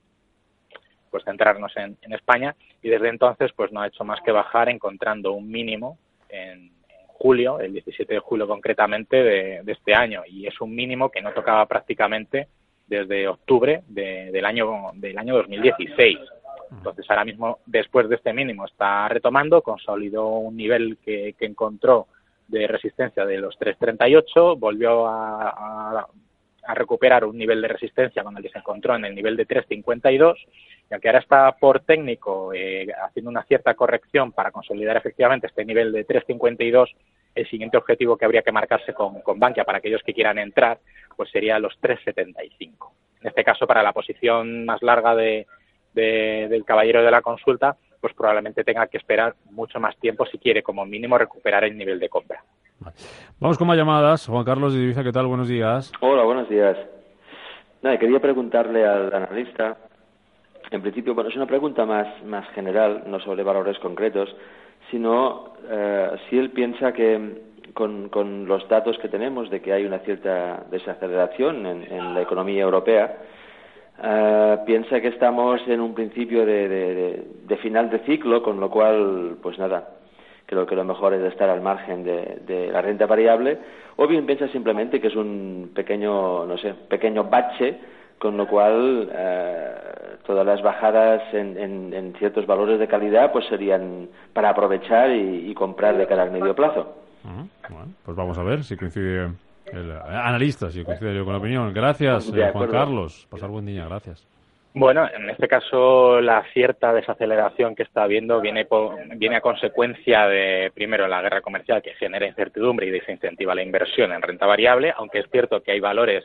pues 1.10 1.24
centrarnos 1.24 1.72
en, 1.76 1.96
España 2.12 2.54
y 2.82 2.88
desde 2.88 3.08
entonces 3.08 3.50
pues 3.56 3.72
no 3.72 3.80
ha 3.80 3.86
hecho 3.86 4.04
más 4.04 4.20
que 4.20 4.32
bajar 4.32 4.68
encontrando 4.68 5.32
un 5.32 5.50
mínimo 5.50 5.98
en, 6.28 6.76
julio, 7.18 7.60
el 7.60 7.72
17 7.72 8.12
de 8.12 8.20
julio 8.20 8.46
concretamente 8.46 9.22
de, 9.22 9.62
este 9.66 9.94
año 9.94 10.22
y 10.26 10.46
es 10.46 10.60
un 10.60 10.74
mínimo 10.74 11.10
que 11.10 11.22
no 11.22 11.32
tocaba 11.32 11.64
prácticamente 11.64 12.48
desde 12.86 13.26
octubre 13.26 13.82
del 13.88 14.44
año 14.44 14.90
del 14.94 15.16
año 15.16 15.34
2016. 15.36 16.18
Entonces 16.70 17.06
ahora 17.08 17.24
mismo 17.24 17.58
después 17.66 18.08
de 18.08 18.16
este 18.16 18.32
mínimo 18.32 18.64
está 18.66 19.08
retomando, 19.08 19.62
consolidó 19.62 20.28
un 20.28 20.56
nivel 20.56 20.98
que, 21.04 21.34
encontró 21.40 22.06
de 22.48 22.66
resistencia 22.66 23.24
de 23.24 23.38
los 23.38 23.56
338, 23.58 24.56
volvió 24.56 25.06
a, 25.06 26.06
a 26.66 26.74
recuperar 26.74 27.24
un 27.24 27.38
nivel 27.38 27.62
de 27.62 27.68
resistencia 27.68 28.22
con 28.22 28.36
el 28.36 28.42
que 28.42 28.50
se 28.50 28.58
encontró 28.58 28.94
en 28.96 29.04
el 29.04 29.14
nivel 29.14 29.36
de 29.36 29.46
352 29.46 30.38
y 30.90 30.94
aunque 30.94 31.08
ahora 31.08 31.20
está 31.20 31.52
por 31.52 31.80
técnico 31.80 32.52
eh, 32.52 32.86
haciendo 33.06 33.30
una 33.30 33.44
cierta 33.44 33.74
corrección 33.74 34.32
para 34.32 34.50
consolidar 34.50 34.96
efectivamente 34.96 35.46
este 35.46 35.64
nivel 35.64 35.92
de 35.92 36.04
352, 36.04 36.94
el 37.34 37.48
siguiente 37.48 37.76
objetivo 37.76 38.16
que 38.16 38.24
habría 38.24 38.42
que 38.42 38.52
marcarse 38.52 38.94
con, 38.94 39.20
con 39.20 39.38
Bankia 39.38 39.64
para 39.64 39.78
aquellos 39.78 40.02
que 40.02 40.14
quieran 40.14 40.38
entrar, 40.38 40.78
pues 41.16 41.30
sería 41.30 41.58
los 41.58 41.76
375. 41.80 42.92
En 43.20 43.28
este 43.28 43.44
caso, 43.44 43.66
para 43.66 43.82
la 43.82 43.92
posición 43.92 44.64
más 44.64 44.82
larga 44.82 45.14
de, 45.14 45.46
del 46.02 46.64
caballero 46.64 47.02
de 47.02 47.10
la 47.10 47.22
consulta, 47.22 47.76
pues 48.00 48.14
probablemente 48.14 48.64
tenga 48.64 48.86
que 48.86 48.98
esperar 48.98 49.34
mucho 49.50 49.80
más 49.80 49.96
tiempo 49.98 50.26
si 50.26 50.38
quiere 50.38 50.62
como 50.62 50.84
mínimo 50.86 51.18
recuperar 51.18 51.64
el 51.64 51.76
nivel 51.76 51.98
de 51.98 52.08
compra. 52.08 52.42
Vamos 53.40 53.58
con 53.58 53.66
más 53.66 53.76
llamadas. 53.76 54.26
Juan 54.26 54.44
Carlos 54.44 54.74
de 54.74 54.80
Divisa, 54.80 55.02
¿qué 55.02 55.12
tal? 55.12 55.26
Buenos 55.26 55.48
días. 55.48 55.92
Hola, 56.00 56.22
buenos 56.24 56.48
días. 56.48 56.76
Nada, 57.82 57.98
quería 57.98 58.20
preguntarle 58.20 58.86
al 58.86 59.12
analista 59.12 59.76
en 60.70 60.82
principio, 60.82 61.14
bueno, 61.14 61.30
es 61.30 61.36
una 61.36 61.46
pregunta 61.46 61.86
más, 61.86 62.06
más 62.24 62.48
general, 62.50 63.04
no 63.06 63.20
sobre 63.20 63.42
valores 63.42 63.78
concretos, 63.78 64.34
sino 64.90 65.54
eh, 65.68 66.10
si 66.28 66.38
él 66.38 66.50
piensa 66.50 66.92
que 66.92 67.42
con, 67.72 68.08
con, 68.08 68.46
los 68.46 68.68
datos 68.68 68.98
que 68.98 69.08
tenemos 69.08 69.50
de 69.50 69.60
que 69.60 69.72
hay 69.72 69.84
una 69.84 69.98
cierta 70.00 70.64
desaceleración 70.70 71.66
en, 71.66 72.14
la 72.14 72.22
economía 72.22 72.62
europea, 72.62 73.16
eh, 74.02 74.58
piensa 74.66 75.00
que 75.00 75.08
estamos 75.08 75.60
en 75.66 75.80
un 75.80 75.94
principio 75.94 76.44
de, 76.44 77.58
final 77.62 77.90
de 77.90 78.00
ciclo, 78.00 78.42
con 78.42 78.60
lo 78.60 78.70
cual, 78.70 79.36
pues 79.42 79.58
nada, 79.58 79.88
creo 80.44 80.66
que 80.66 80.76
lo 80.76 80.84
mejor 80.84 81.14
es 81.14 81.22
estar 81.24 81.48
al 81.48 81.62
margen 81.62 82.04
de, 82.04 82.70
la 82.70 82.82
renta 82.82 83.06
variable, 83.06 83.58
o 83.96 84.06
bien 84.06 84.26
piensa 84.26 84.48
simplemente 84.48 85.00
que 85.00 85.08
es 85.08 85.16
un 85.16 85.70
pequeño, 85.74 86.46
no 86.46 86.58
sé, 86.58 86.74
pequeño 86.88 87.24
bache 87.24 87.78
con 88.18 88.36
lo 88.38 88.46
cual 88.48 89.10
eh, 89.12 89.74
todas 90.26 90.46
las 90.46 90.62
bajadas 90.62 91.22
en, 91.34 92.14
ciertos 92.18 92.46
valores 92.46 92.78
de 92.78 92.88
calidad 92.88 93.30
pues 93.30 93.44
serían 93.46 94.08
para 94.32 94.50
aprovechar 94.50 95.10
y, 95.10 95.52
comprar 95.52 95.98
de 95.98 96.06
cara 96.06 96.22
al 96.22 96.30
medio 96.30 96.54
plazo. 96.54 96.94
Bueno, 97.22 97.92
pues 98.04 98.16
vamos 98.16 98.38
a 98.38 98.42
ver 98.42 98.64
si 98.64 98.76
coincide 98.76 99.28
el 99.72 99.92
analista, 99.92 100.70
si 100.70 100.84
coincide 100.84 101.22
con 101.24 101.32
la 101.32 101.38
opinión. 101.38 101.72
Gracias, 101.72 102.32
eh, 102.34 102.50
Juan 102.52 102.70
Carlos. 102.70 103.26
Pasar 103.30 103.50
buen 103.50 103.66
día, 103.66 103.86
gracias. 103.86 104.26
Bueno, 104.78 105.08
en 105.10 105.30
este 105.30 105.48
caso 105.48 106.20
la 106.20 106.44
cierta 106.52 106.92
desaceleración 106.92 107.74
que 107.74 107.82
está 107.82 108.02
habiendo 108.02 108.42
viene, 108.42 108.68
viene 109.16 109.36
a 109.36 109.40
consecuencia 109.40 110.26
de, 110.26 110.70
primero, 110.74 111.08
la 111.08 111.22
guerra 111.22 111.40
comercial 111.40 111.80
que 111.80 111.94
genera 111.94 112.26
incertidumbre 112.26 112.86
y 112.86 112.90
desincentiva 112.90 113.54
la 113.54 113.62
inversión 113.62 114.12
en 114.12 114.20
renta 114.20 114.44
variable, 114.44 114.92
aunque 114.94 115.20
es 115.20 115.30
cierto 115.30 115.62
que 115.62 115.72
hay 115.72 115.80
valores 115.80 116.24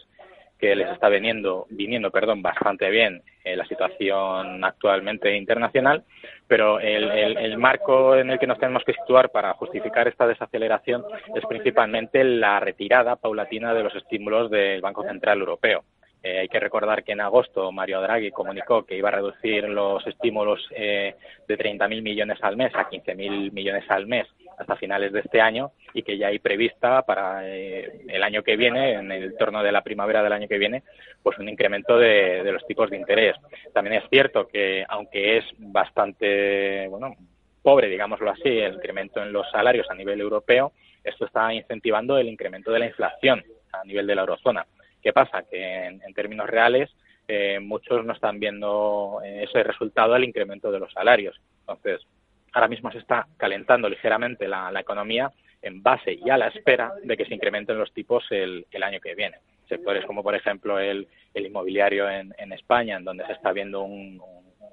que 0.61 0.75
les 0.75 0.89
está 0.91 1.09
viniendo, 1.09 1.65
viniendo 1.71 2.11
perdón, 2.11 2.43
bastante 2.43 2.89
bien 2.91 3.23
eh, 3.43 3.55
la 3.55 3.65
situación 3.65 4.63
actualmente 4.63 5.35
internacional, 5.35 6.03
pero 6.47 6.79
el, 6.79 7.09
el, 7.09 7.57
marco 7.57 8.15
en 8.15 8.29
el 8.29 8.37
que 8.37 8.45
nos 8.45 8.59
tenemos 8.59 8.83
que 8.83 8.93
situar 8.93 9.31
para 9.31 9.53
justificar 9.53 10.07
esta 10.07 10.27
desaceleración 10.27 11.03
es 11.35 11.43
principalmente 11.47 12.23
la 12.23 12.59
retirada 12.59 13.15
paulatina 13.15 13.73
de 13.73 13.83
los 13.83 13.95
estímulos 13.95 14.51
del 14.51 14.81
Banco 14.81 15.03
Central 15.03 15.39
Europeo. 15.39 15.83
Eh, 16.23 16.37
hay 16.37 16.47
que 16.47 16.59
recordar 16.59 17.03
que 17.03 17.13
en 17.13 17.21
agosto 17.21 17.71
Mario 17.71 17.99
Draghi 17.99 18.29
comunicó 18.29 18.85
que 18.85 18.95
iba 18.95 19.09
a 19.09 19.13
reducir 19.13 19.67
los 19.67 20.05
estímulos 20.05 20.59
eh, 20.75 21.15
de 21.47 21.57
30.000 21.57 22.03
millones 22.03 22.37
al 22.43 22.57
mes 22.57 22.71
a 22.75 22.87
15.000 22.87 23.51
millones 23.51 23.83
al 23.89 24.05
mes 24.05 24.27
hasta 24.57 24.75
finales 24.75 25.11
de 25.11 25.21
este 25.21 25.41
año 25.41 25.71
y 25.93 26.03
que 26.03 26.17
ya 26.17 26.27
hay 26.27 26.39
prevista 26.39 27.01
para 27.03 27.47
eh, 27.47 28.03
el 28.07 28.23
año 28.23 28.43
que 28.43 28.55
viene, 28.55 28.93
en 28.93 29.11
el 29.11 29.35
torno 29.37 29.63
de 29.63 29.71
la 29.71 29.81
primavera 29.81 30.23
del 30.23 30.33
año 30.33 30.47
que 30.47 30.57
viene, 30.57 30.83
pues 31.23 31.37
un 31.39 31.49
incremento 31.49 31.97
de, 31.97 32.43
los 32.51 32.65
tipos 32.65 32.89
de 32.89 32.97
interés. 32.97 33.35
También 33.73 34.01
es 34.01 34.09
cierto 34.09 34.47
que, 34.47 34.85
aunque 34.87 35.37
es 35.37 35.45
bastante, 35.57 36.87
bueno, 36.87 37.15
pobre, 37.61 37.87
digámoslo 37.87 38.31
así, 38.31 38.49
el 38.49 38.75
incremento 38.75 39.21
en 39.21 39.33
los 39.33 39.49
salarios 39.51 39.89
a 39.89 39.95
nivel 39.95 40.21
europeo, 40.21 40.73
esto 41.03 41.25
está 41.25 41.53
incentivando 41.53 42.17
el 42.17 42.27
incremento 42.27 42.71
de 42.71 42.79
la 42.79 42.87
inflación 42.87 43.43
a 43.71 43.83
nivel 43.83 44.05
de 44.07 44.15
la 44.15 44.21
eurozona. 44.21 44.65
¿Qué 45.01 45.13
pasa? 45.13 45.43
Que 45.49 45.85
en, 45.85 46.13
términos 46.13 46.47
reales 46.47 46.89
eh, 47.27 47.59
muchos 47.59 48.05
no 48.05 48.13
están 48.13 48.39
viendo 48.39 49.19
eh, 49.23 49.45
ese 49.47 49.63
resultado 49.63 50.13
del 50.13 50.25
incremento 50.25 50.71
de 50.71 50.79
los 50.79 50.93
salarios. 50.93 51.39
Entonces, 51.61 52.05
ahora 52.53 52.67
mismo 52.67 52.91
se 52.91 52.99
está 52.99 53.27
calentando 53.37 53.89
ligeramente 53.89 54.47
la, 54.47 54.71
economía 54.79 55.31
en 55.61 55.81
base 55.83 56.13
y 56.13 56.29
a 56.29 56.37
la 56.37 56.47
espera 56.47 56.91
de 57.03 57.15
que 57.15 57.25
se 57.25 57.35
incrementen 57.35 57.77
los 57.77 57.93
tipos 57.93 58.25
el, 58.31 58.65
año 58.81 58.99
que 58.99 59.15
viene. 59.15 59.37
Sectores 59.67 60.05
como, 60.05 60.23
por 60.23 60.35
ejemplo, 60.35 60.79
el, 60.79 61.07
inmobiliario 61.33 62.09
en, 62.09 62.53
España, 62.53 62.97
en 62.97 63.05
donde 63.05 63.25
se 63.25 63.33
está 63.33 63.53
viendo 63.53 63.83
un, 63.83 64.21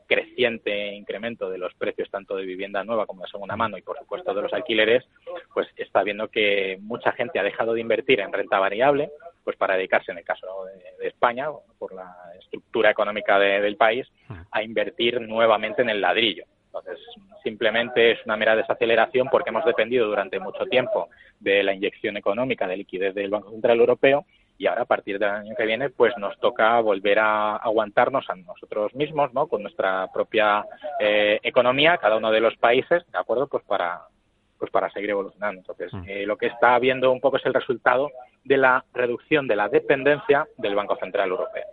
creciente 0.08 0.94
incremento 0.94 1.50
de 1.50 1.58
los 1.58 1.74
precios 1.74 2.10
tanto 2.10 2.34
de 2.34 2.46
vivienda 2.46 2.82
nueva 2.82 3.06
como 3.06 3.22
de 3.22 3.30
segunda 3.30 3.56
mano 3.56 3.76
y, 3.76 3.82
por 3.82 3.98
supuesto, 3.98 4.32
de 4.32 4.42
los 4.42 4.52
alquileres, 4.52 5.04
está 5.76 6.02
viendo 6.02 6.28
que 6.28 6.78
mucha 6.80 7.12
gente 7.12 7.38
ha 7.38 7.42
dejado 7.42 7.74
de 7.74 7.82
invertir 7.82 8.20
en 8.20 8.32
renta 8.32 8.58
variable, 8.58 9.10
pues 9.44 9.56
para 9.56 9.76
dedicarse, 9.76 10.10
en 10.10 10.18
el 10.18 10.24
caso 10.24 10.46
de, 10.98 11.06
España, 11.06 11.48
por 11.78 11.94
la 11.94 12.10
estructura 12.40 12.90
económica 12.90 13.38
del 13.38 13.76
país, 13.76 14.06
a 14.50 14.62
invertir 14.62 15.20
nuevamente 15.20 15.82
en 15.82 15.90
el 15.90 16.00
ladrillo. 16.00 16.44
Entonces, 16.68 16.98
simplemente 17.42 18.12
es 18.12 18.18
una 18.24 18.36
mera 18.36 18.54
desaceleración 18.54 19.28
porque 19.30 19.50
hemos 19.50 19.64
dependido 19.64 20.06
durante 20.06 20.38
mucho 20.38 20.66
tiempo 20.66 21.08
de 21.40 21.62
la 21.62 21.72
inyección 21.72 22.16
económica 22.16 22.66
de 22.66 22.76
liquidez 22.76 23.14
del 23.14 23.30
Banco 23.30 23.50
Central 23.50 23.80
Europeo 23.80 24.26
y 24.58 24.66
ahora 24.66 24.82
a 24.82 24.86
partir 24.86 25.18
del 25.18 25.30
año 25.30 25.54
que 25.56 25.64
viene 25.64 25.88
pues 25.88 26.12
nos 26.18 26.38
toca 26.40 26.80
volver 26.80 27.20
a 27.20 27.56
aguantarnos 27.56 28.28
a 28.28 28.34
nosotros 28.34 28.94
mismos, 28.94 29.32
¿no? 29.32 29.46
Con 29.46 29.62
nuestra 29.62 30.08
propia 30.12 30.64
eh, 31.00 31.38
economía, 31.42 31.96
cada 31.96 32.16
uno 32.16 32.30
de 32.30 32.40
los 32.40 32.56
países, 32.56 33.04
¿de 33.10 33.18
acuerdo? 33.18 33.46
Pues 33.46 33.64
para 33.64 34.02
pues 34.58 34.72
para 34.72 34.90
seguir 34.90 35.10
evolucionando. 35.10 35.60
Entonces, 35.60 35.94
mm. 35.94 36.02
eh, 36.08 36.26
lo 36.26 36.36
que 36.36 36.46
está 36.48 36.76
viendo 36.80 37.12
un 37.12 37.20
poco 37.20 37.36
es 37.36 37.46
el 37.46 37.54
resultado 37.54 38.10
de 38.44 38.56
la 38.56 38.84
reducción 38.92 39.46
de 39.46 39.54
la 39.54 39.68
dependencia 39.68 40.48
del 40.56 40.74
Banco 40.74 40.96
Central 40.96 41.30
Europeo. 41.30 41.64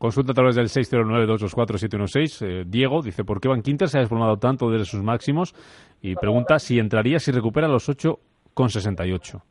Consulta 0.00 0.32
a 0.32 0.34
través 0.34 0.56
del 0.56 0.68
609-224-716. 0.68 2.46
Eh, 2.46 2.64
Diego 2.66 3.02
dice, 3.02 3.22
¿por 3.22 3.38
qué 3.38 3.48
Bankinter 3.48 3.86
se 3.86 3.98
ha 3.98 4.00
desplomado 4.00 4.38
tanto 4.38 4.70
desde 4.70 4.86
sus 4.86 5.02
máximos? 5.02 5.54
Y 6.00 6.14
pregunta 6.14 6.58
si 6.58 6.78
entraría 6.78 7.18
si 7.18 7.30
recupera 7.32 7.68
los 7.68 7.86
8,68. 7.90 9.42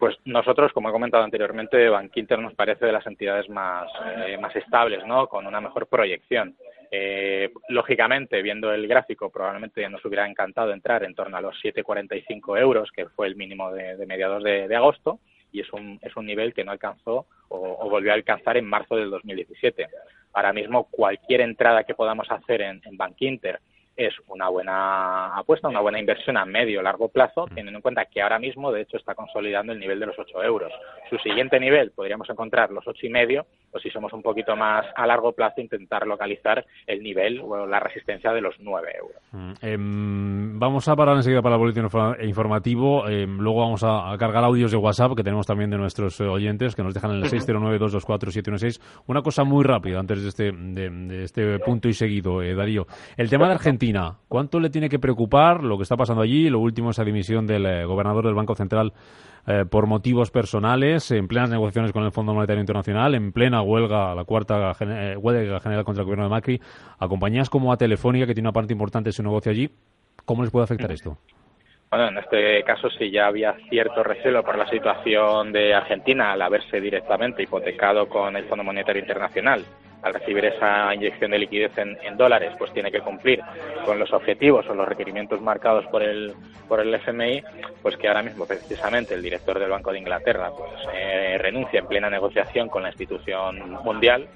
Pues 0.00 0.16
nosotros, 0.24 0.72
como 0.72 0.88
he 0.88 0.92
comentado 0.92 1.22
anteriormente, 1.22 1.88
Bankinter 1.88 2.40
nos 2.40 2.54
parece 2.54 2.86
de 2.86 2.90
las 2.90 3.06
entidades 3.06 3.48
más, 3.48 3.88
eh, 4.26 4.36
más 4.38 4.56
estables, 4.56 5.06
¿no? 5.06 5.28
Con 5.28 5.46
una 5.46 5.60
mejor 5.60 5.86
proyección. 5.86 6.56
Eh, 6.90 7.52
lógicamente, 7.68 8.42
viendo 8.42 8.72
el 8.72 8.88
gráfico, 8.88 9.30
probablemente 9.30 9.88
nos 9.88 10.04
hubiera 10.04 10.28
encantado 10.28 10.72
entrar 10.72 11.04
en 11.04 11.14
torno 11.14 11.36
a 11.36 11.40
los 11.40 11.54
7,45 11.62 12.58
euros, 12.58 12.90
que 12.90 13.06
fue 13.06 13.28
el 13.28 13.36
mínimo 13.36 13.70
de, 13.70 14.04
mediados 14.06 14.42
de, 14.42 14.74
agosto, 14.74 15.20
y 15.52 15.60
es 15.60 15.72
un, 15.72 15.98
es 16.02 16.16
un 16.16 16.26
nivel 16.26 16.54
que 16.54 16.64
no 16.64 16.72
alcanzó 16.72 17.26
o, 17.48 17.88
volvió 17.88 18.10
a 18.10 18.14
alcanzar 18.14 18.56
en 18.56 18.64
marzo 18.64 18.96
del 18.96 19.10
2017. 19.10 19.86
Ahora 20.32 20.52
mismo, 20.52 20.84
cualquier 20.90 21.42
entrada 21.42 21.84
que 21.84 21.94
podamos 21.94 22.30
hacer 22.30 22.62
en, 22.62 22.80
en 22.84 22.96
Bankinter 22.96 23.60
es 23.96 24.14
una 24.28 24.48
buena 24.48 25.36
apuesta, 25.36 25.68
una 25.68 25.80
buena 25.80 25.98
inversión 25.98 26.36
a 26.36 26.44
medio 26.44 26.82
largo 26.82 27.08
plazo, 27.08 27.46
mm. 27.46 27.54
teniendo 27.54 27.78
en 27.78 27.82
cuenta 27.82 28.06
que 28.06 28.22
ahora 28.22 28.38
mismo, 28.38 28.72
de 28.72 28.82
hecho, 28.82 28.96
está 28.96 29.14
consolidando 29.14 29.72
el 29.72 29.80
nivel 29.80 30.00
de 30.00 30.06
los 30.06 30.18
8 30.18 30.42
euros. 30.42 30.72
Su 31.10 31.18
siguiente 31.18 31.60
nivel 31.60 31.90
podríamos 31.90 32.28
encontrar 32.30 32.70
los 32.70 32.86
ocho 32.86 33.06
y 33.06 33.10
medio, 33.10 33.46
o 33.70 33.78
si 33.78 33.90
somos 33.90 34.12
un 34.12 34.22
poquito 34.22 34.56
más 34.56 34.86
a 34.94 35.06
largo 35.06 35.32
plazo, 35.32 35.60
intentar 35.60 36.06
localizar 36.06 36.64
el 36.86 37.02
nivel 37.02 37.40
o 37.40 37.66
la 37.66 37.80
resistencia 37.80 38.32
de 38.32 38.40
los 38.40 38.54
9 38.60 38.88
euros. 38.98 39.22
Mm, 39.32 39.52
em, 39.60 40.58
vamos 40.58 40.88
a 40.88 40.96
parar 40.96 41.16
enseguida 41.16 41.42
para 41.42 41.56
el 41.56 41.60
boletín 41.60 41.84
informativo. 42.22 43.08
Em, 43.08 43.38
luego 43.38 43.60
vamos 43.60 43.82
a, 43.84 44.16
cargar 44.18 44.44
audios 44.44 44.70
de 44.70 44.76
WhatsApp 44.76 45.14
que 45.16 45.22
tenemos 45.22 45.46
también 45.46 45.70
de 45.70 45.78
nuestros 45.78 46.20
eh, 46.20 46.24
oyentes 46.24 46.74
que 46.74 46.82
nos 46.82 46.94
dejan 46.94 47.12
en 47.12 47.18
el 47.18 47.24
609-224-716. 47.24 48.80
Una 49.06 49.22
cosa 49.22 49.44
muy 49.44 49.64
rápida 49.64 49.98
antes 49.98 50.22
de 50.22 50.28
este, 50.28 50.52
de, 50.52 51.24
este 51.24 51.58
punto 51.58 51.88
y 51.88 51.92
seguido, 51.92 52.42
eh, 52.42 52.54
Darío. 52.54 52.86
El 53.16 53.28
tema 53.28 53.46
de 53.48 53.54
Argentina 53.54 53.81
¿Cuánto 54.28 54.60
le 54.60 54.70
tiene 54.70 54.88
que 54.88 55.00
preocupar 55.00 55.64
lo 55.64 55.76
que 55.76 55.82
está 55.82 55.96
pasando 55.96 56.22
allí? 56.22 56.48
Lo 56.48 56.60
último, 56.60 56.90
esa 56.90 57.02
dimisión 57.02 57.48
del 57.48 57.66
eh, 57.66 57.84
gobernador 57.84 58.24
del 58.24 58.34
Banco 58.34 58.54
Central 58.54 58.92
eh, 59.44 59.64
por 59.68 59.88
motivos 59.88 60.30
personales, 60.30 61.10
en 61.10 61.26
plenas 61.26 61.50
negociaciones 61.50 61.90
con 61.90 62.04
el 62.04 62.12
Fondo 62.12 62.32
Monetario 62.32 62.60
Internacional, 62.60 63.16
en 63.16 63.32
plena 63.32 63.60
huelga, 63.60 64.14
la 64.14 64.24
cuarta 64.24 64.72
eh, 64.80 65.16
huelga 65.16 65.58
general 65.58 65.84
contra 65.84 66.02
el 66.02 66.04
gobierno 66.04 66.24
de 66.24 66.30
Macri, 66.30 66.60
a 66.96 67.08
compañías 67.08 67.50
como 67.50 67.72
a 67.72 67.76
Telefónica, 67.76 68.24
que 68.24 68.34
tiene 68.34 68.48
una 68.48 68.52
parte 68.52 68.72
importante 68.72 69.08
de 69.08 69.12
su 69.14 69.22
negocio 69.24 69.50
allí. 69.50 69.68
¿Cómo 70.24 70.42
les 70.42 70.52
puede 70.52 70.62
afectar 70.62 70.92
esto? 70.92 71.18
Bueno, 71.92 72.08
en 72.08 72.16
este 72.16 72.62
caso 72.62 72.88
sí 72.88 73.10
ya 73.10 73.26
había 73.26 73.54
cierto 73.68 74.02
recelo 74.02 74.42
por 74.42 74.56
la 74.56 74.66
situación 74.66 75.52
de 75.52 75.74
Argentina 75.74 76.32
al 76.32 76.40
haberse 76.40 76.80
directamente 76.80 77.42
hipotecado 77.42 78.08
con 78.08 78.34
el 78.34 78.46
Fondo 78.46 78.64
Monetario 78.64 79.02
Internacional 79.02 79.62
al 80.00 80.14
recibir 80.14 80.42
esa 80.46 80.94
inyección 80.94 81.32
de 81.32 81.38
liquidez 81.38 81.76
en, 81.76 82.16
dólares, 82.16 82.54
pues 82.58 82.72
tiene 82.72 82.90
que 82.90 83.02
cumplir 83.02 83.42
con 83.84 83.98
los 83.98 84.10
objetivos 84.14 84.66
o 84.70 84.74
los 84.74 84.88
requerimientos 84.88 85.42
marcados 85.42 85.84
por 85.88 86.02
el, 86.02 86.32
por 86.66 86.80
el 86.80 86.94
FMI, 86.94 87.44
pues 87.82 87.98
que 87.98 88.08
ahora 88.08 88.22
mismo 88.22 88.46
precisamente 88.46 89.12
el 89.12 89.22
director 89.22 89.58
del 89.58 89.68
Banco 89.68 89.92
de 89.92 89.98
Inglaterra 89.98 90.50
pues 90.56 90.72
eh, 90.94 91.36
renuncia 91.38 91.78
en 91.78 91.86
plena 91.88 92.08
negociación 92.08 92.70
con 92.70 92.82
la 92.82 92.88
institución 92.88 93.70
mundial, 93.84 94.28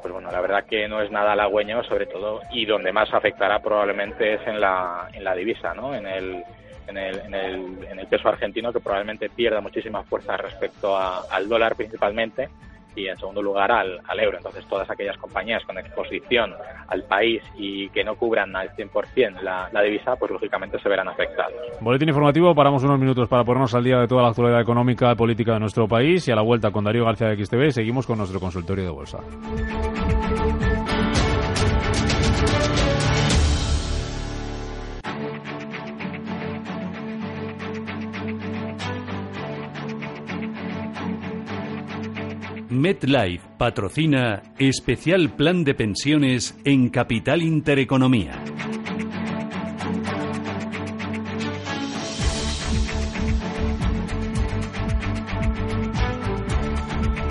pues 0.00 0.14
bueno, 0.14 0.30
la 0.30 0.40
verdad 0.40 0.64
que 0.64 0.86
no 0.86 1.02
es 1.02 1.10
nada 1.10 1.32
halagüeño, 1.32 1.82
sobre 1.82 2.06
todo, 2.06 2.40
y 2.52 2.66
donde 2.66 2.92
más 2.92 3.12
afectará 3.12 3.58
probablemente 3.58 4.34
es 4.34 4.46
en 4.46 4.60
la, 4.60 5.08
en 5.12 5.24
la 5.24 5.34
divisa, 5.34 5.74
¿no? 5.74 5.92
En 5.92 6.06
el, 6.06 6.44
en 6.90 6.98
el, 6.98 7.20
en, 7.20 7.34
el, 7.34 7.84
en 7.90 7.98
el 7.98 8.06
peso 8.06 8.28
argentino 8.28 8.72
que 8.72 8.80
probablemente 8.80 9.30
pierda 9.30 9.60
muchísima 9.60 10.02
fuerza 10.02 10.36
respecto 10.36 10.96
al 10.96 11.48
dólar 11.48 11.74
principalmente 11.76 12.48
y 12.94 13.06
en 13.06 13.16
segundo 13.16 13.42
lugar 13.42 13.70
al, 13.70 14.00
euro. 14.18 14.36
Entonces 14.38 14.64
todas 14.66 14.90
aquellas 14.90 15.16
compañías 15.16 15.64
con 15.64 15.78
exposición 15.78 16.52
al 16.88 17.04
país 17.04 17.42
y 17.56 17.88
que 17.90 18.04
no 18.04 18.16
cubran 18.16 18.54
al 18.56 18.70
100% 18.74 19.40
la, 19.42 19.68
la 19.72 19.82
divisa, 19.82 20.16
pues 20.16 20.30
lógicamente 20.30 20.78
se 20.80 20.88
verán 20.88 21.08
afectados. 21.08 21.54
Boletín 21.80 22.08
informativo, 22.08 22.54
paramos 22.54 22.82
unos 22.82 22.98
minutos 22.98 23.28
para 23.28 23.44
ponernos 23.44 23.74
al 23.74 23.84
día 23.84 23.98
de 23.98 24.08
toda 24.08 24.22
la 24.22 24.28
actualidad 24.28 24.60
económica 24.60 25.12
y 25.12 25.14
política 25.14 25.54
de 25.54 25.60
nuestro 25.60 25.88
país 25.88 26.26
y 26.28 26.32
a 26.32 26.36
la 26.36 26.42
vuelta 26.42 26.70
con 26.70 26.84
Darío 26.84 27.04
García 27.04 27.28
de 27.28 27.44
XTV 27.44 27.70
seguimos 27.70 28.06
con 28.06 28.18
nuestro 28.18 28.40
consultorio 28.40 28.84
de 28.84 28.90
bolsa. 28.90 29.18
MetLife 42.70 43.44
patrocina 43.58 44.42
especial 44.58 45.30
plan 45.30 45.64
de 45.64 45.74
pensiones 45.74 46.56
en 46.64 46.88
Capital 46.88 47.42
Intereconomía. 47.42 48.42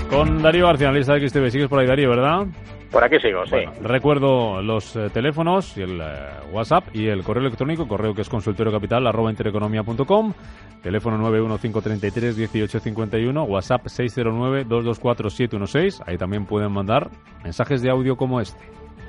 Con 0.10 0.42
Darío 0.42 0.66
García, 0.66 0.92
lista 0.92 1.14
de 1.14 1.30
XTV. 1.30 1.52
Sigues 1.52 1.70
por 1.70 1.80
ahí, 1.80 1.88
Darío, 1.88 2.10
¿verdad? 2.10 2.48
Por 2.92 3.04
aquí 3.04 3.20
sigo, 3.20 3.46
sí. 3.46 3.58
recuerdo 3.82 4.64
los 4.64 4.96
eh, 4.96 5.12
teléfonos 5.14 5.78
y 5.78 5.84
el 5.84 6.02
eh, 6.02 6.06
WhatsApp 6.52 6.86
y 6.92 7.06
el 7.08 7.24
correo 7.24 7.42
electrónico, 7.42 7.88
correo 7.88 8.16
que 8.16 8.24
es 8.24 8.30
consultoriocapital 8.30 9.06
arroba 9.06 9.30
intereconomía.com, 9.30 10.34
teléfono 10.82 11.30
915331851, 11.30 13.48
WhatsApp 13.48 13.86
609224716. 13.86 16.02
Ahí 16.08 16.18
también 16.18 16.48
pueden 16.48 16.72
mandar 16.72 17.12
mensajes 17.44 17.84
de 17.84 17.92
audio 17.92 18.18
como 18.18 18.42
este. 18.42 18.60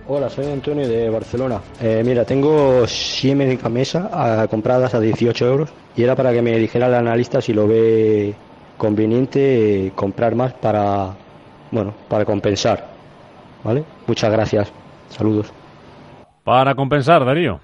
Hola, 0.08 0.28
soy 0.28 0.52
Antonio 0.52 0.86
de 0.86 1.08
Barcelona. 1.08 1.62
Eh, 1.80 2.02
mira, 2.04 2.26
tengo 2.26 2.86
Siemens 2.86 3.62
Gamesa 3.62 4.10
ah, 4.12 4.46
compradas 4.50 4.92
a 4.94 5.00
18 5.00 5.46
euros 5.46 5.72
y 5.96 6.02
era 6.02 6.14
para 6.16 6.32
que 6.32 6.42
me 6.42 6.58
dijera 6.58 6.88
el 6.88 6.94
analista 6.94 7.40
si 7.40 7.54
lo 7.54 7.66
ve 7.66 8.34
conveniente 8.76 9.90
comprar 9.94 10.34
más 10.34 10.52
para, 10.54 11.14
bueno, 11.70 11.94
para 12.08 12.26
compensar. 12.26 12.89
¿Vale? 13.64 13.84
Muchas 14.06 14.32
gracias. 14.32 14.72
Saludos. 15.08 15.52
Para 16.44 16.74
compensar, 16.74 17.24
Darío. 17.24 17.60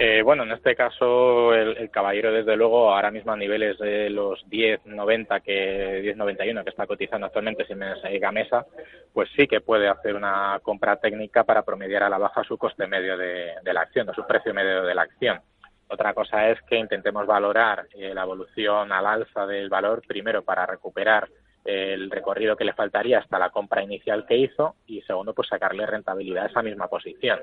Eh, 0.00 0.22
bueno, 0.22 0.44
en 0.44 0.52
este 0.52 0.76
caso 0.76 1.52
el, 1.52 1.90
caballero 1.90 2.32
desde 2.32 2.56
luego 2.56 2.94
ahora 2.94 3.10
mismo 3.10 3.32
a 3.32 3.36
niveles 3.36 3.76
de 3.78 4.08
los 4.10 4.46
10.90 4.48 5.42
que 5.42 6.14
10.91 6.14 6.62
que 6.62 6.70
está 6.70 6.86
cotizando 6.86 7.26
actualmente 7.26 7.66
Siemens 7.66 7.98
Gamesa, 8.20 8.64
pues 9.12 9.28
sí 9.34 9.48
que 9.48 9.60
puede 9.60 9.88
hacer 9.88 10.14
una 10.14 10.60
compra 10.62 10.96
técnica 10.96 11.42
para 11.42 11.62
promediar 11.62 12.04
a 12.04 12.08
la 12.08 12.18
baja 12.18 12.44
su 12.44 12.56
coste 12.56 12.86
medio 12.86 13.16
de, 13.16 13.54
la 13.64 13.80
acción, 13.80 14.08
o 14.08 14.14
su 14.14 14.24
precio 14.24 14.54
medio 14.54 14.84
de 14.84 14.94
la 14.94 15.02
acción. 15.02 15.40
Otra 15.88 16.14
cosa 16.14 16.48
es 16.48 16.62
que 16.62 16.76
intentemos 16.76 17.26
valorar 17.26 17.86
eh, 17.96 18.14
la 18.14 18.22
evolución 18.22 18.92
al 18.92 19.04
alza 19.04 19.46
del 19.46 19.68
valor 19.68 20.02
primero 20.06 20.42
para 20.42 20.64
recuperar 20.64 21.28
el 21.68 22.10
recorrido 22.10 22.56
que 22.56 22.64
le 22.64 22.72
faltaría 22.72 23.18
hasta 23.18 23.38
la 23.38 23.50
compra 23.50 23.82
inicial 23.82 24.24
que 24.26 24.38
hizo 24.38 24.76
y 24.86 25.02
segundo, 25.02 25.34
pues 25.34 25.48
sacarle 25.48 25.84
rentabilidad 25.84 26.44
a 26.44 26.48
esa 26.48 26.62
misma 26.62 26.88
posición. 26.88 27.40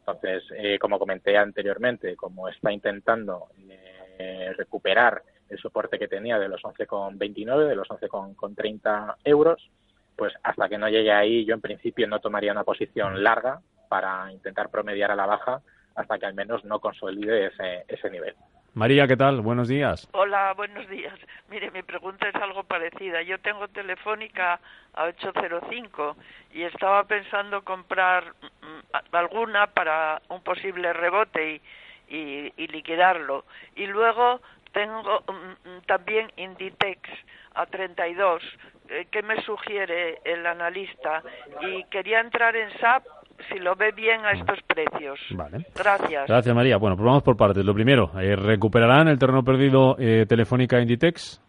Entonces, 0.00 0.42
eh, 0.56 0.80
como 0.80 0.98
comenté 0.98 1.36
anteriormente, 1.36 2.16
como 2.16 2.48
está 2.48 2.72
intentando 2.72 3.46
eh, 4.18 4.52
recuperar 4.56 5.22
el 5.48 5.58
soporte 5.58 5.96
que 5.96 6.08
tenía 6.08 6.40
de 6.40 6.48
los 6.48 6.60
11,29, 6.62 7.68
de 7.68 7.76
los 7.76 7.86
11,30 7.88 9.14
euros, 9.22 9.70
pues 10.16 10.34
hasta 10.42 10.68
que 10.68 10.76
no 10.76 10.88
llegue 10.88 11.12
ahí, 11.12 11.44
yo 11.44 11.54
en 11.54 11.60
principio 11.60 12.08
no 12.08 12.18
tomaría 12.18 12.50
una 12.50 12.64
posición 12.64 13.22
larga 13.22 13.60
para 13.88 14.32
intentar 14.32 14.70
promediar 14.70 15.12
a 15.12 15.16
la 15.16 15.26
baja 15.26 15.62
hasta 15.94 16.18
que 16.18 16.26
al 16.26 16.34
menos 16.34 16.64
no 16.64 16.80
consolide 16.80 17.46
ese, 17.46 17.84
ese 17.86 18.10
nivel. 18.10 18.34
María, 18.78 19.08
¿qué 19.08 19.16
tal? 19.16 19.40
Buenos 19.40 19.66
días. 19.66 20.08
Hola, 20.12 20.54
buenos 20.54 20.88
días. 20.88 21.18
Mire, 21.50 21.72
mi 21.72 21.82
pregunta 21.82 22.28
es 22.28 22.34
algo 22.36 22.62
parecida. 22.62 23.22
Yo 23.22 23.40
tengo 23.40 23.66
telefónica 23.66 24.60
a 24.94 25.06
805 25.06 26.16
y 26.52 26.62
estaba 26.62 27.02
pensando 27.02 27.64
comprar 27.64 28.22
mm, 28.40 29.16
alguna 29.16 29.66
para 29.66 30.22
un 30.28 30.44
posible 30.44 30.92
rebote 30.92 31.60
y, 32.08 32.52
y, 32.56 32.66
liquidarlo. 32.68 33.46
Y 33.74 33.88
luego 33.88 34.40
tengo 34.70 35.24
mm, 35.26 35.68
mm, 35.70 35.80
también 35.86 36.30
Inditex 36.36 37.00
a 37.56 37.66
32. 37.66 38.44
Eh, 38.90 39.08
¿Qué 39.10 39.22
me 39.22 39.42
sugiere 39.42 40.20
el 40.22 40.46
analista? 40.46 41.24
Y 41.62 41.82
quería 41.86 42.20
entrar 42.20 42.54
en 42.54 42.70
SAP 42.78 43.02
si 43.50 43.58
lo 43.58 43.74
ve 43.76 43.92
bien 43.92 44.24
a 44.24 44.32
estos 44.32 44.58
precios. 44.62 45.18
Vale. 45.30 45.66
Gracias. 45.74 46.26
Gracias, 46.28 46.54
María. 46.54 46.76
Bueno, 46.76 46.96
pues 46.96 47.06
vamos 47.06 47.22
por 47.22 47.36
partes. 47.36 47.64
Lo 47.64 47.74
primero, 47.74 48.10
eh, 48.20 48.36
¿recuperarán 48.36 49.08
el 49.08 49.18
terreno 49.18 49.44
perdido 49.44 49.96
eh, 49.98 50.26
Telefónica 50.28 50.80
Inditex? 50.80 51.40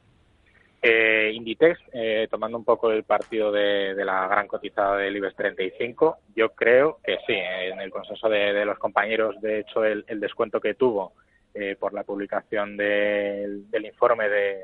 Eh, 0.81 1.31
Inditex, 1.33 1.77
eh, 1.91 2.27
tomando 2.31 2.57
un 2.57 2.63
poco 2.63 2.89
el 2.91 3.03
partido 3.03 3.51
de, 3.51 3.93
la 3.95 4.27
gran 4.27 4.47
cotizada 4.47 4.95
del 4.95 5.17
IBEX 5.17 5.35
35, 5.35 6.19
yo 6.35 6.49
creo 6.51 6.99
que 7.03 7.17
sí, 7.27 7.33
en 7.33 7.81
el 7.81 7.91
consenso 7.91 8.29
de, 8.29 8.63
los 8.63 8.79
compañeros, 8.79 9.35
de 9.41 9.59
hecho, 9.59 9.83
el, 9.83 10.05
descuento 10.21 10.61
que 10.61 10.75
tuvo 10.75 11.11
eh, 11.53 11.75
por 11.77 11.93
la 11.93 12.03
publicación 12.03 12.77
del, 12.77 13.65
informe 13.83 14.29
de, 14.29 14.61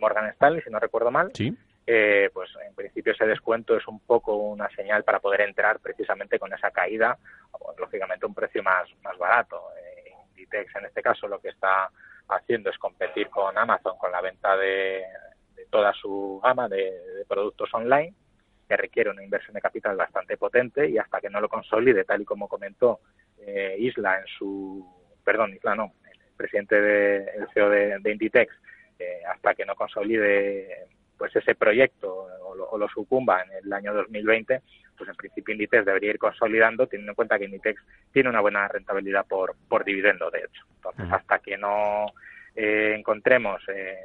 Morgan 0.00 0.26
Stanley, 0.30 0.62
si 0.62 0.70
no 0.70 0.78
recuerdo 0.78 1.10
mal, 1.10 1.32
eh, 1.86 2.30
pues 2.32 2.50
en 2.66 2.74
principio 2.74 3.12
ese 3.12 3.26
descuento 3.26 3.76
es 3.76 3.86
un 3.86 4.00
poco 4.00 4.36
una 4.36 4.68
señal 4.70 5.04
para 5.04 5.20
poder 5.20 5.42
entrar 5.42 5.80
precisamente 5.80 6.38
con 6.38 6.52
esa 6.52 6.70
caída, 6.70 7.18
o, 7.52 7.74
lógicamente 7.78 8.26
un 8.26 8.34
precio 8.34 8.62
más, 8.62 8.88
más 9.02 9.16
barato. 9.18 9.62
Inditex, 10.30 10.74
en 10.76 10.86
este 10.86 11.02
caso, 11.02 11.28
lo 11.28 11.40
que 11.40 11.48
está 11.48 11.90
haciendo 12.28 12.70
es 12.70 12.78
competir 12.78 13.28
con 13.28 13.56
Amazon 13.56 13.98
con 13.98 14.10
la 14.10 14.20
venta 14.20 14.56
de, 14.56 15.04
toda 15.70 15.92
su 15.92 16.40
gama 16.42 16.68
de, 16.68 17.24
productos 17.28 17.72
online 17.74 18.14
que 18.68 18.76
requiere 18.76 19.10
una 19.10 19.22
inversión 19.22 19.54
de 19.54 19.60
capital 19.60 19.96
bastante 19.96 20.36
potente 20.36 20.88
y 20.88 20.96
hasta 20.96 21.20
que 21.20 21.28
no 21.28 21.40
lo 21.40 21.48
consolide, 21.48 22.04
tal 22.04 22.22
y 22.22 22.24
como 22.24 22.48
comentó 22.48 23.00
eh, 23.38 23.76
Isla 23.78 24.20
en 24.20 24.26
su, 24.26 24.86
perdón, 25.22 25.52
Isla 25.52 25.74
no, 25.74 25.92
el 26.10 26.18
presidente 26.36 26.80
de, 26.80 27.16
el 27.16 27.48
CEO 27.52 27.68
de, 27.68 28.10
Inditex, 28.10 28.54
eh, 28.98 29.20
hasta 29.26 29.54
que 29.54 29.66
no 29.66 29.74
consolide 29.74 30.86
pues 31.24 31.36
ese 31.36 31.54
proyecto 31.54 32.28
o 32.44 32.54
lo, 32.54 32.68
o 32.68 32.76
lo, 32.76 32.86
sucumba 32.86 33.40
en 33.40 33.64
el 33.64 33.72
año 33.72 33.94
2020, 33.94 34.60
pues 34.94 35.08
en 35.08 35.16
principio 35.16 35.52
Inditex 35.52 35.86
debería 35.86 36.10
ir 36.10 36.18
consolidando, 36.18 36.86
teniendo 36.86 37.12
en 37.12 37.16
cuenta 37.16 37.38
que 37.38 37.46
Inditex 37.46 37.82
tiene 38.12 38.28
una 38.28 38.42
buena 38.42 38.68
rentabilidad 38.68 39.24
por, 39.26 39.56
por 39.66 39.84
dividendo, 39.84 40.30
de 40.30 40.40
hecho. 40.40 40.62
Entonces, 40.76 41.06
hasta 41.10 41.38
que 41.38 41.56
no 41.56 42.04
eh, 42.54 42.94
encontremos 42.98 43.62
eh, 43.68 43.96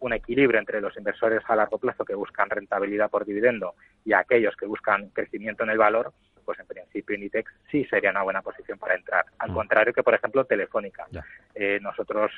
un 0.00 0.14
equilibrio 0.14 0.58
entre 0.58 0.80
los 0.80 0.96
inversores 0.96 1.42
a 1.48 1.54
largo 1.54 1.76
plazo 1.76 2.02
que 2.02 2.14
buscan 2.14 2.48
rentabilidad 2.48 3.10
por 3.10 3.26
dividendo 3.26 3.74
y 4.02 4.14
aquellos 4.14 4.56
que 4.56 4.64
buscan 4.64 5.10
crecimiento 5.10 5.64
en 5.64 5.70
el 5.70 5.78
valor, 5.78 6.14
pues 6.44 6.58
en 6.60 6.66
principio 6.66 7.14
Inditex 7.14 7.50
sí 7.70 7.84
sería 7.86 8.10
una 8.10 8.22
buena 8.22 8.42
posición 8.42 8.78
para 8.78 8.94
entrar. 8.94 9.24
Al 9.38 9.52
contrario 9.52 9.92
que, 9.92 10.02
por 10.02 10.14
ejemplo, 10.14 10.44
Telefónica. 10.44 11.06
Eh, 11.54 11.78
nosotros 11.80 12.32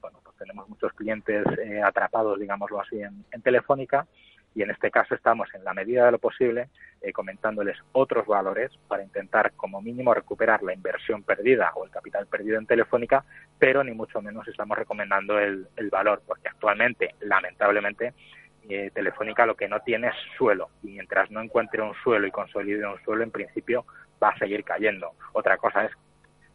bueno, 0.00 0.20
pues 0.22 0.36
tenemos 0.38 0.68
muchos 0.68 0.92
clientes 0.92 1.44
atrapados, 1.84 2.38
digámoslo 2.38 2.80
así, 2.80 3.00
en 3.00 3.42
Telefónica 3.42 4.06
y 4.54 4.62
en 4.62 4.70
este 4.70 4.90
caso 4.90 5.14
estamos 5.14 5.48
en 5.54 5.64
la 5.64 5.72
medida 5.72 6.04
de 6.04 6.12
lo 6.12 6.18
posible 6.18 6.68
eh, 7.00 7.12
comentándoles 7.12 7.78
otros 7.92 8.26
valores 8.26 8.70
para 8.88 9.02
intentar 9.02 9.52
como 9.52 9.80
mínimo 9.80 10.12
recuperar 10.12 10.62
la 10.62 10.74
inversión 10.74 11.22
perdida 11.22 11.72
o 11.74 11.84
el 11.84 11.90
capital 11.90 12.26
perdido 12.26 12.58
en 12.58 12.66
Telefónica, 12.66 13.24
pero 13.58 13.82
ni 13.82 13.92
mucho 13.92 14.20
menos 14.20 14.46
estamos 14.48 14.76
recomendando 14.76 15.38
el, 15.38 15.66
valor, 15.90 16.22
porque 16.26 16.48
actualmente, 16.48 17.14
lamentablemente, 17.20 18.14
eh, 18.68 18.90
Telefónica 18.94 19.46
lo 19.46 19.56
que 19.56 19.68
no 19.68 19.80
tiene 19.80 20.08
es 20.08 20.14
suelo 20.36 20.70
y 20.82 20.88
mientras 20.88 21.30
no 21.30 21.40
encuentre 21.40 21.82
un 21.82 21.94
suelo 22.02 22.26
y 22.26 22.30
consolide 22.30 22.86
un 22.86 23.02
suelo, 23.04 23.22
en 23.22 23.30
principio 23.30 23.84
va 24.22 24.30
a 24.30 24.38
seguir 24.38 24.64
cayendo. 24.64 25.12
Otra 25.32 25.56
cosa 25.56 25.84
es 25.84 25.92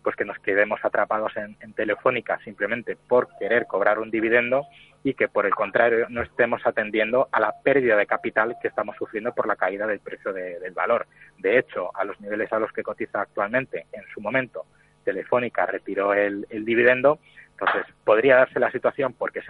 pues 0.08 0.16
que 0.16 0.24
nos 0.24 0.40
quedemos 0.40 0.80
atrapados 0.84 1.34
en, 1.36 1.74
Telefónica 1.74 2.40
simplemente 2.46 2.96
por 2.96 3.28
querer 3.38 3.68
cobrar 3.68 4.00
un 4.00 4.10
dividendo 4.10 4.66
y 5.04 5.14
que 5.16 5.28
por 5.28 5.46
el 5.46 5.54
contrario 5.54 6.06
no 6.10 6.22
estemos 6.22 6.66
atendiendo 6.66 7.28
a 7.32 7.42
la 7.42 7.54
pérdida 7.62 7.98
de 7.98 8.06
capital 8.06 8.56
que 8.62 8.70
estamos 8.70 8.96
sufriendo 8.96 9.34
por 9.34 9.48
la 9.48 9.58
caída 9.58 9.86
del 9.86 10.00
precio 10.00 10.32
del 10.32 10.74
valor. 10.74 11.08
De 11.38 11.60
hecho, 11.60 11.92
a 11.94 12.06
los 12.06 12.20
niveles 12.22 12.52
a 12.54 12.60
los 12.60 12.72
que 12.72 12.84
cotiza 12.84 13.20
actualmente, 13.20 13.88
en 13.92 14.04
su 14.14 14.22
momento, 14.22 14.66
Telefónica 15.04 15.66
retiró 15.66 16.14
el, 16.14 16.46
dividendo, 16.50 17.20
entonces 17.60 17.92
podría 18.04 18.36
darse 18.36 18.60
la 18.60 18.72
situación, 18.72 19.14
porque 19.18 19.42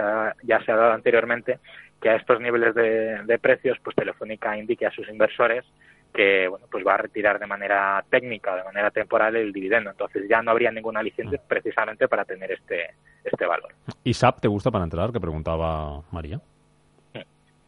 ya 0.44 0.60
se 0.64 0.72
ha 0.72 0.76
dado 0.76 0.94
anteriormente, 0.94 1.60
que 2.02 2.10
a 2.10 2.16
estos 2.16 2.40
niveles 2.40 2.74
de, 2.74 3.24
de 3.24 3.40
precios, 3.40 3.78
pues 3.84 3.96
Telefónica 3.96 4.56
indique 4.58 4.86
a 4.86 4.92
sus 4.92 5.10
inversores 5.10 5.66
que 6.14 6.48
bueno 6.48 6.66
pues 6.72 6.88
va 6.88 6.94
a 6.94 6.98
retirar 6.98 7.38
de 7.38 7.46
manera 7.46 8.04
técnica 8.10 8.56
de 8.56 8.64
manera 8.64 8.90
temporal 8.92 9.36
el 9.36 9.52
dividendo. 9.52 9.92
Entonces 9.92 10.24
ya 10.30 10.42
no 10.42 10.52
habría 10.52 10.72
ninguna 10.72 11.04
licencia 11.04 11.38
mm. 11.38 11.48
precisamente 11.48 12.08
para 12.08 12.24
tener 12.24 12.52
este 12.52 12.96
este 13.24 13.46
valor. 13.46 13.74
Y 14.04 14.14
SAP 14.14 14.40
te 14.40 14.48
gusta 14.48 14.72
para 14.72 14.86
entrar 14.86 15.12
que 15.12 15.20
preguntaba 15.20 16.02
María. 16.12 16.40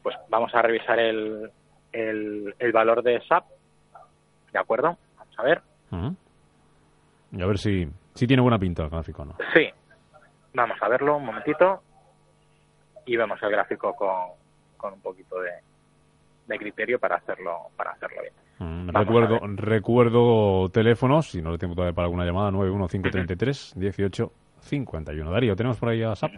Pues 0.02 0.15
vamos 0.30 0.56
a 0.56 0.62
revisar 0.62 0.97
el, 0.97 1.52
el, 1.91 2.71
valor 2.71 3.04
de 3.04 3.19
SAP 3.28 3.43
de 4.54 4.60
acuerdo 4.60 4.97
vamos 5.17 5.38
a 5.38 5.43
ver. 5.43 5.62
Y 7.34 7.41
a 7.41 7.45
ver 7.45 7.58
si 7.58 7.88
si 8.13 8.25
tiene 8.25 8.41
buena 8.41 8.58
pinta 8.58 8.84
el 8.84 8.89
gráfico 8.89 9.25
no. 9.25 9.36
Sí 9.54 9.69
vamos 10.54 10.78
a 10.82 10.88
verlo 10.88 11.18
un 11.18 11.26
momentito 11.26 11.82
y 13.06 13.16
vemos 13.16 13.42
el 13.42 13.52
gráfico 13.52 13.96
con, 13.96 14.30
con 14.78 14.94
un 14.94 15.02
poquito 15.02 15.40
de, 15.40 15.52
de 16.48 16.58
criterio 16.58 17.00
para 17.00 17.16
hacerlo 17.18 17.70
para 17.76 17.92
hacerlo 17.92 18.22
bien. 18.22 18.34
Mm, 18.60 18.90
recuerdo 18.90 19.40
recuerdo 19.56 20.70
teléfonos, 20.70 21.32
si 21.32 21.42
no 21.42 21.52
le 21.52 21.58
tengo 21.58 21.76
todavía 21.76 21.96
para 21.96 22.06
alguna 22.06 22.26
llamada, 22.26 22.52
91533 22.52 23.78
1851. 23.78 25.32
Darío, 25.32 25.56
¿tenemos 25.56 25.78
por 25.78 25.90
ahí 25.90 26.04
a 26.04 26.16
SAP? 26.16 26.34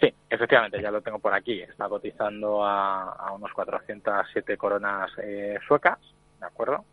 Sí, 0.00 0.12
efectivamente, 0.28 0.80
ya 0.80 0.90
lo 0.90 1.00
tengo 1.00 1.18
por 1.18 1.34
aquí. 1.34 1.60
Está 1.62 1.88
cotizando 1.88 2.64
a, 2.64 3.12
a 3.12 3.32
unos 3.32 3.52
407 3.52 4.56
coronas 4.56 5.10
eh, 5.22 5.58
suecas, 5.66 5.98
¿de 6.38 6.46
acuerdo? 6.46 6.84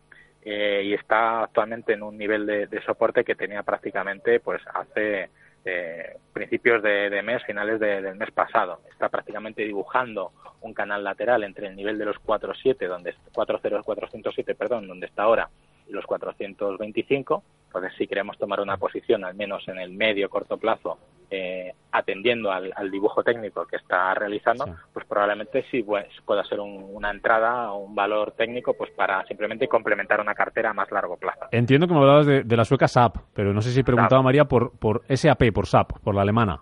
Eh, 0.42 0.82
y 0.84 0.94
está 0.94 1.44
actualmente 1.44 1.94
en 1.94 2.02
un 2.02 2.18
nivel 2.18 2.44
de, 2.44 2.66
de, 2.66 2.82
soporte 2.82 3.24
que 3.24 3.34
tenía 3.34 3.62
prácticamente 3.62 4.40
pues 4.40 4.60
hace 4.74 5.30
eh, 5.64 6.18
principios 6.32 6.82
de, 6.82 7.22
mes, 7.22 7.42
finales 7.44 7.80
del 7.80 8.16
mes 8.16 8.30
pasado. 8.32 8.80
Está 8.90 9.08
prácticamente 9.08 9.62
dibujando 9.62 10.32
un 10.60 10.74
canal 10.74 11.02
lateral 11.04 11.44
entre 11.44 11.68
el 11.68 11.76
nivel 11.76 11.98
de 11.98 12.06
los 12.06 12.16
4.7, 12.16 12.86
donde 12.86 13.14
4.0, 13.32 13.82
407, 13.82 14.54
perdón, 14.54 14.88
donde 14.88 15.06
está 15.06 15.22
ahora, 15.22 15.48
y 15.86 15.92
los 15.92 16.04
425. 16.06 17.42
Entonces, 17.66 17.92
si 17.96 18.06
queremos 18.06 18.38
tomar 18.38 18.60
una 18.60 18.76
posición, 18.76 19.24
al 19.24 19.34
menos 19.34 19.66
en 19.68 19.78
el 19.78 19.90
medio 19.90 20.28
corto 20.28 20.58
plazo, 20.58 20.98
eh, 21.34 21.74
atendiendo 21.92 22.50
al, 22.50 22.72
dibujo 22.90 23.22
técnico 23.22 23.66
que 23.66 23.76
está 23.76 24.14
realizando, 24.14 24.66
pues 24.92 25.06
probablemente 25.06 25.64
sí 25.70 25.82
pues, 25.82 26.06
pueda 26.24 26.44
ser 26.44 26.60
una 26.60 27.10
entrada 27.10 27.72
o 27.72 27.78
un 27.84 27.94
valor 27.94 28.32
técnico 28.32 28.74
pues 28.74 28.90
para 28.92 29.24
simplemente 29.26 29.68
complementar 29.68 30.20
una 30.20 30.34
cartera 30.34 30.70
a 30.70 30.74
más 30.74 30.90
largo 30.90 31.16
plazo. 31.16 31.46
Entiendo 31.50 31.86
que 31.86 31.94
me 31.94 32.00
hablabas 32.00 32.26
de, 32.26 32.56
la 32.56 32.64
sueca 32.64 32.88
SAP, 32.88 33.16
pero 33.34 33.52
no 33.52 33.60
sé 33.60 33.70
si 33.70 33.82
preguntaba 33.82 34.22
María 34.22 34.44
por, 34.44 34.72
por 34.78 35.02
SAP, 35.08 35.52
por 35.52 35.66
SAP, 35.66 35.98
por 36.00 36.14
la 36.14 36.22
alemana. 36.22 36.60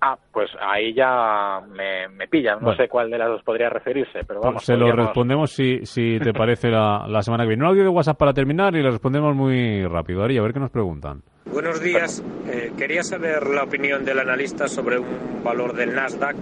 Ah, 0.00 0.16
pues 0.32 0.48
ahí 0.60 0.94
ya 0.94 1.60
me, 1.68 2.08
me 2.08 2.28
pilla. 2.28 2.56
No 2.60 2.74
sé 2.76 2.88
cuál 2.88 3.10
de 3.10 3.18
las 3.18 3.28
dos 3.28 3.42
podría 3.42 3.68
referirse, 3.68 4.20
pero 4.26 4.40
vamos. 4.40 4.64
Se 4.64 4.76
lo 4.76 4.92
respondemos 4.92 5.50
si, 5.50 5.84
si 5.86 6.18
te 6.20 6.32
parece 6.32 6.68
la, 6.68 7.06
la, 7.08 7.20
semana 7.22 7.42
que 7.42 7.48
viene. 7.48 7.64
Un 7.64 7.70
audio 7.70 7.82
de 7.82 7.88
WhatsApp 7.88 8.16
para 8.16 8.32
terminar 8.32 8.76
y 8.76 8.82
le 8.82 8.90
respondemos 8.90 9.34
muy 9.34 9.84
rápido. 9.86 10.22
Ari, 10.22 10.38
a 10.38 10.42
ver 10.42 10.52
qué 10.52 10.60
nos 10.60 10.70
preguntan. 10.70 11.22
Buenos 11.46 11.80
días. 11.80 12.22
Eh, 12.46 12.72
quería 12.76 13.02
saber 13.02 13.48
la 13.48 13.64
opinión 13.64 14.04
del 14.04 14.20
analista 14.20 14.68
sobre 14.68 14.98
un 15.00 15.42
valor 15.42 15.74
del 15.74 15.92
Nasdaq, 15.94 16.36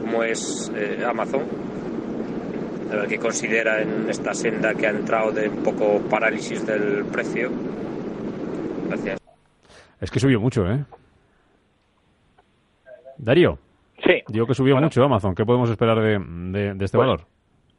como 0.00 0.22
es 0.22 0.70
eh, 0.76 1.02
Amazon. 1.08 1.42
Qué 3.08 3.18
considera 3.18 3.80
en 3.80 4.08
esta 4.08 4.34
senda 4.34 4.74
que 4.74 4.86
ha 4.86 4.90
entrado 4.90 5.32
de 5.32 5.48
un 5.48 5.62
poco 5.64 6.00
parálisis 6.08 6.64
del 6.66 7.04
precio. 7.06 7.50
Gracias. 8.88 9.20
Es 10.00 10.10
que 10.10 10.20
subió 10.20 10.38
mucho, 10.38 10.64
¿eh? 10.70 10.84
Darío. 13.24 13.58
Sí. 14.04 14.22
Digo 14.28 14.46
que 14.46 14.54
subió 14.54 14.76
mucho 14.76 15.02
Amazon. 15.02 15.34
¿Qué 15.34 15.44
podemos 15.44 15.70
esperar 15.70 15.98
de, 16.00 16.76
este 16.80 16.98
valor? 16.98 17.22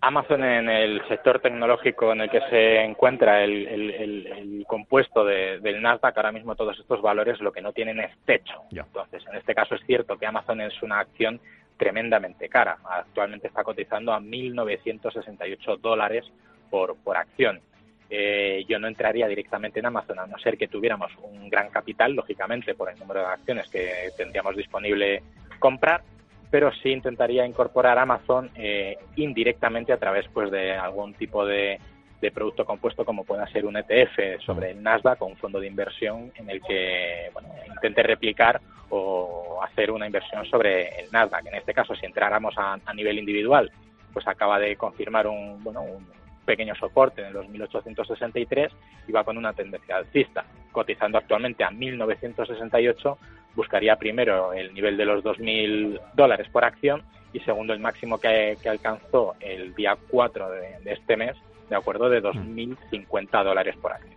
Amazon 0.02 0.44
en 0.44 0.70
el 0.70 1.08
sector 1.08 1.40
tecnológico 1.40 2.12
en 2.12 2.22
el 2.22 2.30
que 2.30 2.42
se 2.50 2.84
encuentra 2.84 3.44
el, 3.44 4.64
compuesto 4.68 5.24
del 5.24 5.82
Nasdaq, 5.82 6.16
ahora 6.18 6.32
mismo 6.32 6.56
todos 6.56 6.78
estos 6.80 7.02
valores 7.02 7.40
lo 7.42 7.52
que 7.52 7.62
no 7.62 7.74
tienen 7.74 8.00
es 8.00 8.12
techo. 8.26 8.62
Entonces, 8.72 9.24
en 9.30 9.38
este 9.38 9.56
caso 9.56 9.76
es 9.76 9.82
cierto 9.86 10.18
que 10.18 10.26
Amazon 10.26 10.62
es 10.62 10.82
una 10.82 11.00
acción 11.00 11.40
tremendamente 11.78 12.50
cara. 12.50 12.78
Actualmente 12.84 13.48
está 13.48 13.64
cotizando 13.64 14.14
a 14.14 14.20
1.968 14.20 15.80
dólares 15.80 16.26
por, 16.70 16.96
por 16.98 17.18
acción. 17.18 17.60
Eh, 18.10 18.66
yo 18.68 18.80
no 18.80 18.88
entraría 18.88 19.28
directamente 19.28 19.80
en 19.80 19.88
Amazon 19.88 20.20
a 20.20 20.28
no 20.28 20.38
ser 20.38 20.58
que 20.58 20.68
tuviéramos 20.68 21.12
un 21.22 21.50
gran 21.50 21.70
capital, 21.70 22.14
lógicamente, 22.14 22.76
por 22.76 22.90
el 22.90 23.00
número 23.00 23.22
de 23.22 23.28
acciones 23.28 23.70
que 23.70 24.12
tendríamos 24.16 24.56
disponible 24.56 25.24
comprar, 25.60 26.04
pero 26.52 26.72
sí 26.84 26.90
intentaría 26.90 27.46
incorporar 27.46 27.98
Amazon 27.98 28.52
eh, 28.56 28.98
indirectamente 29.16 29.92
a 29.92 29.98
través 29.98 30.28
pues 30.34 30.52
de 30.52 30.74
algún 30.74 31.14
tipo 31.16 31.46
de, 31.46 31.80
de 32.22 32.32
producto 32.32 32.66
compuesto 32.66 33.06
como 33.06 33.24
pueda 33.24 33.48
ser 33.48 33.66
un 33.66 33.78
ETF 33.78 34.42
sobre 34.46 34.72
el 34.72 34.82
Nasdaq 34.82 35.22
o 35.22 35.26
un 35.26 35.38
fondo 35.38 35.60
de 35.60 35.68
inversión 35.68 36.32
en 36.36 36.50
el 36.50 36.62
que 36.62 37.30
bueno, 37.34 37.50
intente 37.68 38.04
replicar 38.04 38.62
o 38.90 39.60
hacer 39.64 39.92
una 39.92 40.06
inversión 40.06 40.46
sobre 40.46 41.00
el 41.00 41.12
Nasdaq. 41.12 41.46
En 41.48 41.56
este 41.56 41.74
caso, 41.74 41.96
si 41.96 42.06
entráramos 42.06 42.56
a, 42.58 42.78
nivel 42.94 43.20
individual, 43.20 43.72
pues 44.14 44.28
acaba 44.28 44.60
de 44.60 44.76
confirmar 44.76 45.28
un, 45.28 45.64
bueno, 45.64 45.82
un 45.82 46.06
pequeño 46.46 46.76
soporte 46.76 47.22
en 47.22 47.28
el 47.28 47.34
2.863 47.34 48.70
y 49.08 49.12
va 49.12 49.24
con 49.24 49.38
una 49.38 49.54
tendencia 49.54 49.98
alcista. 49.98 50.46
Cotizando 50.72 51.18
actualmente 51.18 51.64
a 51.64 51.72
1.968, 51.72 53.18
buscaría 53.56 53.96
primero 53.96 54.54
el 54.54 54.74
nivel 54.74 54.98
de 54.98 55.06
los 55.06 55.24
2.000 55.24 56.00
dólares 56.14 56.48
por 56.52 56.64
acción 56.64 57.04
y 57.34 57.40
segundo 57.42 57.74
el 57.74 57.80
máximo 57.80 58.18
que, 58.18 58.58
alcanzó 58.70 59.36
el 59.40 59.76
día 59.76 59.98
4 60.10 60.50
de, 60.52 60.94
este 60.94 61.18
mes, 61.18 61.36
de 61.70 61.76
acuerdo, 61.76 62.10
de 62.10 62.24
2.050 62.24 63.44
dólares 63.44 63.76
por 63.82 63.92
acción. 63.92 64.16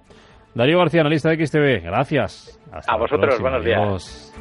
Darío 0.54 0.78
García, 0.78 1.00
analista 1.02 1.30
de 1.30 1.46
XTV, 1.46 1.84
gracias. 1.84 2.60
a 2.72 2.96
vosotros, 2.96 3.40
buenos 3.40 3.64
días. 3.64 4.32